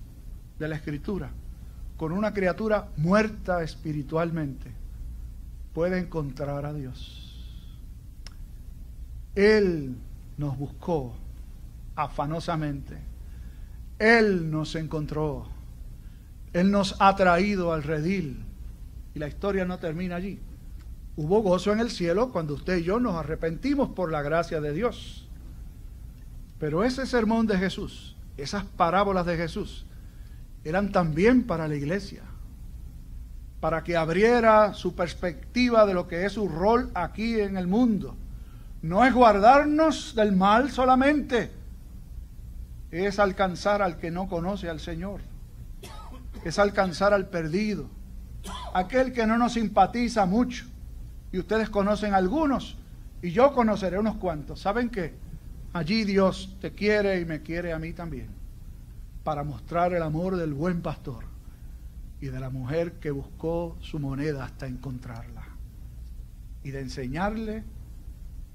de 0.58 0.68
la 0.68 0.76
Escritura, 0.76 1.30
con 1.96 2.12
una 2.12 2.32
criatura 2.32 2.88
muerta 2.96 3.62
espiritualmente, 3.62 4.70
puede 5.72 5.98
encontrar 5.98 6.64
a 6.66 6.72
Dios. 6.72 7.20
Él 9.34 9.96
nos 10.36 10.56
buscó 10.56 11.14
afanosamente. 11.96 12.98
Él 13.98 14.50
nos 14.50 14.74
encontró. 14.74 15.46
Él 16.52 16.70
nos 16.70 16.96
ha 17.00 17.14
traído 17.16 17.72
al 17.72 17.82
redil. 17.82 18.44
Y 19.14 19.18
la 19.18 19.28
historia 19.28 19.64
no 19.64 19.78
termina 19.78 20.16
allí. 20.16 20.40
Hubo 21.16 21.42
gozo 21.42 21.72
en 21.72 21.80
el 21.80 21.90
cielo 21.90 22.32
cuando 22.32 22.54
usted 22.54 22.78
y 22.78 22.84
yo 22.84 22.98
nos 22.98 23.14
arrepentimos 23.14 23.90
por 23.90 24.10
la 24.10 24.22
gracia 24.22 24.60
de 24.60 24.72
Dios. 24.72 25.28
Pero 26.58 26.82
ese 26.82 27.06
sermón 27.06 27.46
de 27.46 27.58
Jesús, 27.58 28.16
esas 28.36 28.64
parábolas 28.64 29.26
de 29.26 29.36
Jesús, 29.36 29.86
eran 30.64 30.90
también 30.92 31.44
para 31.44 31.68
la 31.68 31.74
iglesia, 31.74 32.22
para 33.60 33.84
que 33.84 33.96
abriera 33.96 34.72
su 34.72 34.94
perspectiva 34.94 35.86
de 35.86 35.94
lo 35.94 36.08
que 36.08 36.24
es 36.24 36.32
su 36.32 36.48
rol 36.48 36.90
aquí 36.94 37.38
en 37.38 37.56
el 37.56 37.66
mundo. 37.66 38.16
No 38.82 39.04
es 39.04 39.12
guardarnos 39.12 40.14
del 40.14 40.32
mal 40.32 40.70
solamente, 40.70 41.50
es 42.90 43.18
alcanzar 43.18 43.82
al 43.82 43.98
que 43.98 44.10
no 44.10 44.26
conoce 44.28 44.68
al 44.68 44.80
Señor, 44.80 45.20
es 46.44 46.58
alcanzar 46.58 47.12
al 47.12 47.28
perdido, 47.28 47.86
aquel 48.72 49.12
que 49.12 49.26
no 49.26 49.36
nos 49.36 49.54
simpatiza 49.54 50.24
mucho, 50.26 50.64
y 51.30 51.38
ustedes 51.38 51.68
conocen 51.68 52.14
algunos 52.14 52.78
y 53.20 53.32
yo 53.32 53.52
conoceré 53.54 53.98
unos 53.98 54.16
cuantos. 54.16 54.60
¿Saben 54.60 54.90
qué? 54.90 55.14
Allí 55.72 56.04
Dios 56.04 56.56
te 56.60 56.72
quiere 56.72 57.20
y 57.20 57.24
me 57.24 57.42
quiere 57.42 57.72
a 57.72 57.78
mí 57.78 57.92
también 57.92 58.43
para 59.24 59.42
mostrar 59.42 59.94
el 59.94 60.02
amor 60.02 60.36
del 60.36 60.52
buen 60.52 60.82
pastor 60.82 61.24
y 62.20 62.26
de 62.26 62.38
la 62.38 62.50
mujer 62.50 62.92
que 63.00 63.10
buscó 63.10 63.76
su 63.80 63.98
moneda 63.98 64.44
hasta 64.44 64.66
encontrarla 64.66 65.44
y 66.62 66.70
de 66.70 66.80
enseñarle 66.80 67.64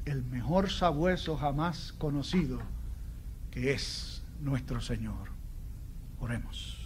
el 0.05 0.23
mejor 0.23 0.69
sabueso 0.69 1.36
jamás 1.36 1.93
conocido 1.97 2.60
que 3.51 3.73
es 3.73 4.23
nuestro 4.41 4.79
Señor. 4.79 5.29
Oremos. 6.19 6.77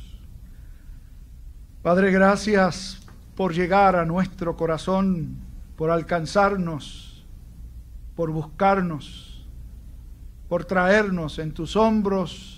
Padre, 1.81 2.11
gracias 2.11 2.99
por 3.35 3.53
llegar 3.53 3.95
a 3.95 4.05
nuestro 4.05 4.55
corazón 4.55 5.35
por 5.75 5.91
alcanzarnos, 5.91 7.25
por 8.15 8.31
buscarnos, 8.31 9.45
por 10.47 10.65
traernos 10.65 11.39
en 11.39 11.53
tus 11.53 11.75
hombros 11.75 12.52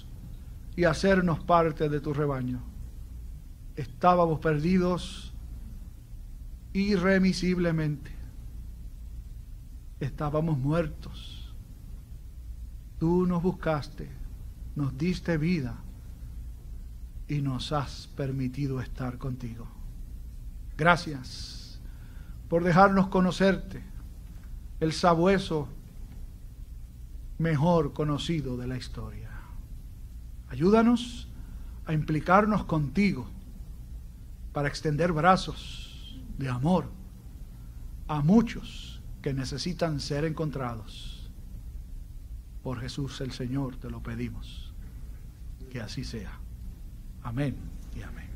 y 0.76 0.84
hacernos 0.84 1.40
parte 1.44 1.90
de 1.90 2.00
tu 2.00 2.14
rebaño. 2.14 2.62
Estábamos 3.76 4.40
perdidos 4.40 5.34
irremisiblemente. 6.74 8.12
Estábamos 10.00 10.58
muertos. 10.58 11.54
Tú 13.00 13.26
nos 13.26 13.42
buscaste, 13.42 14.10
nos 14.76 14.98
diste 14.98 15.38
vida 15.38 15.78
y 17.28 17.42
nos 17.42 17.72
has 17.72 18.08
permitido 18.16 18.82
estar 18.82 19.18
contigo. 19.18 19.68
Gracias 20.78 21.80
por 22.50 22.64
dejarnos 22.64 23.08
conocerte, 23.08 23.82
el 24.80 24.92
sabueso 24.94 25.68
mejor 27.38 27.94
conocido 27.94 28.58
de 28.58 28.68
la 28.68 28.78
historia. 28.78 29.35
Ayúdanos 30.50 31.28
a 31.86 31.94
implicarnos 31.94 32.66
contigo 32.66 33.28
para 34.54 34.68
extender 34.68 35.12
brazos 35.12 36.22
de 36.38 36.50
amor 36.50 36.90
a 38.08 38.22
muchos 38.22 39.02
que 39.22 39.34
necesitan 39.34 40.00
ser 40.00 40.26
encontrados. 40.26 41.30
Por 42.64 42.80
Jesús 42.80 43.22
el 43.22 43.32
Señor 43.32 43.76
te 43.78 43.90
lo 43.90 44.02
pedimos. 44.02 44.74
Que 45.72 45.82
así 45.82 46.04
sea. 46.04 46.40
Amén 47.24 47.56
y 47.96 48.02
amén. 48.02 48.35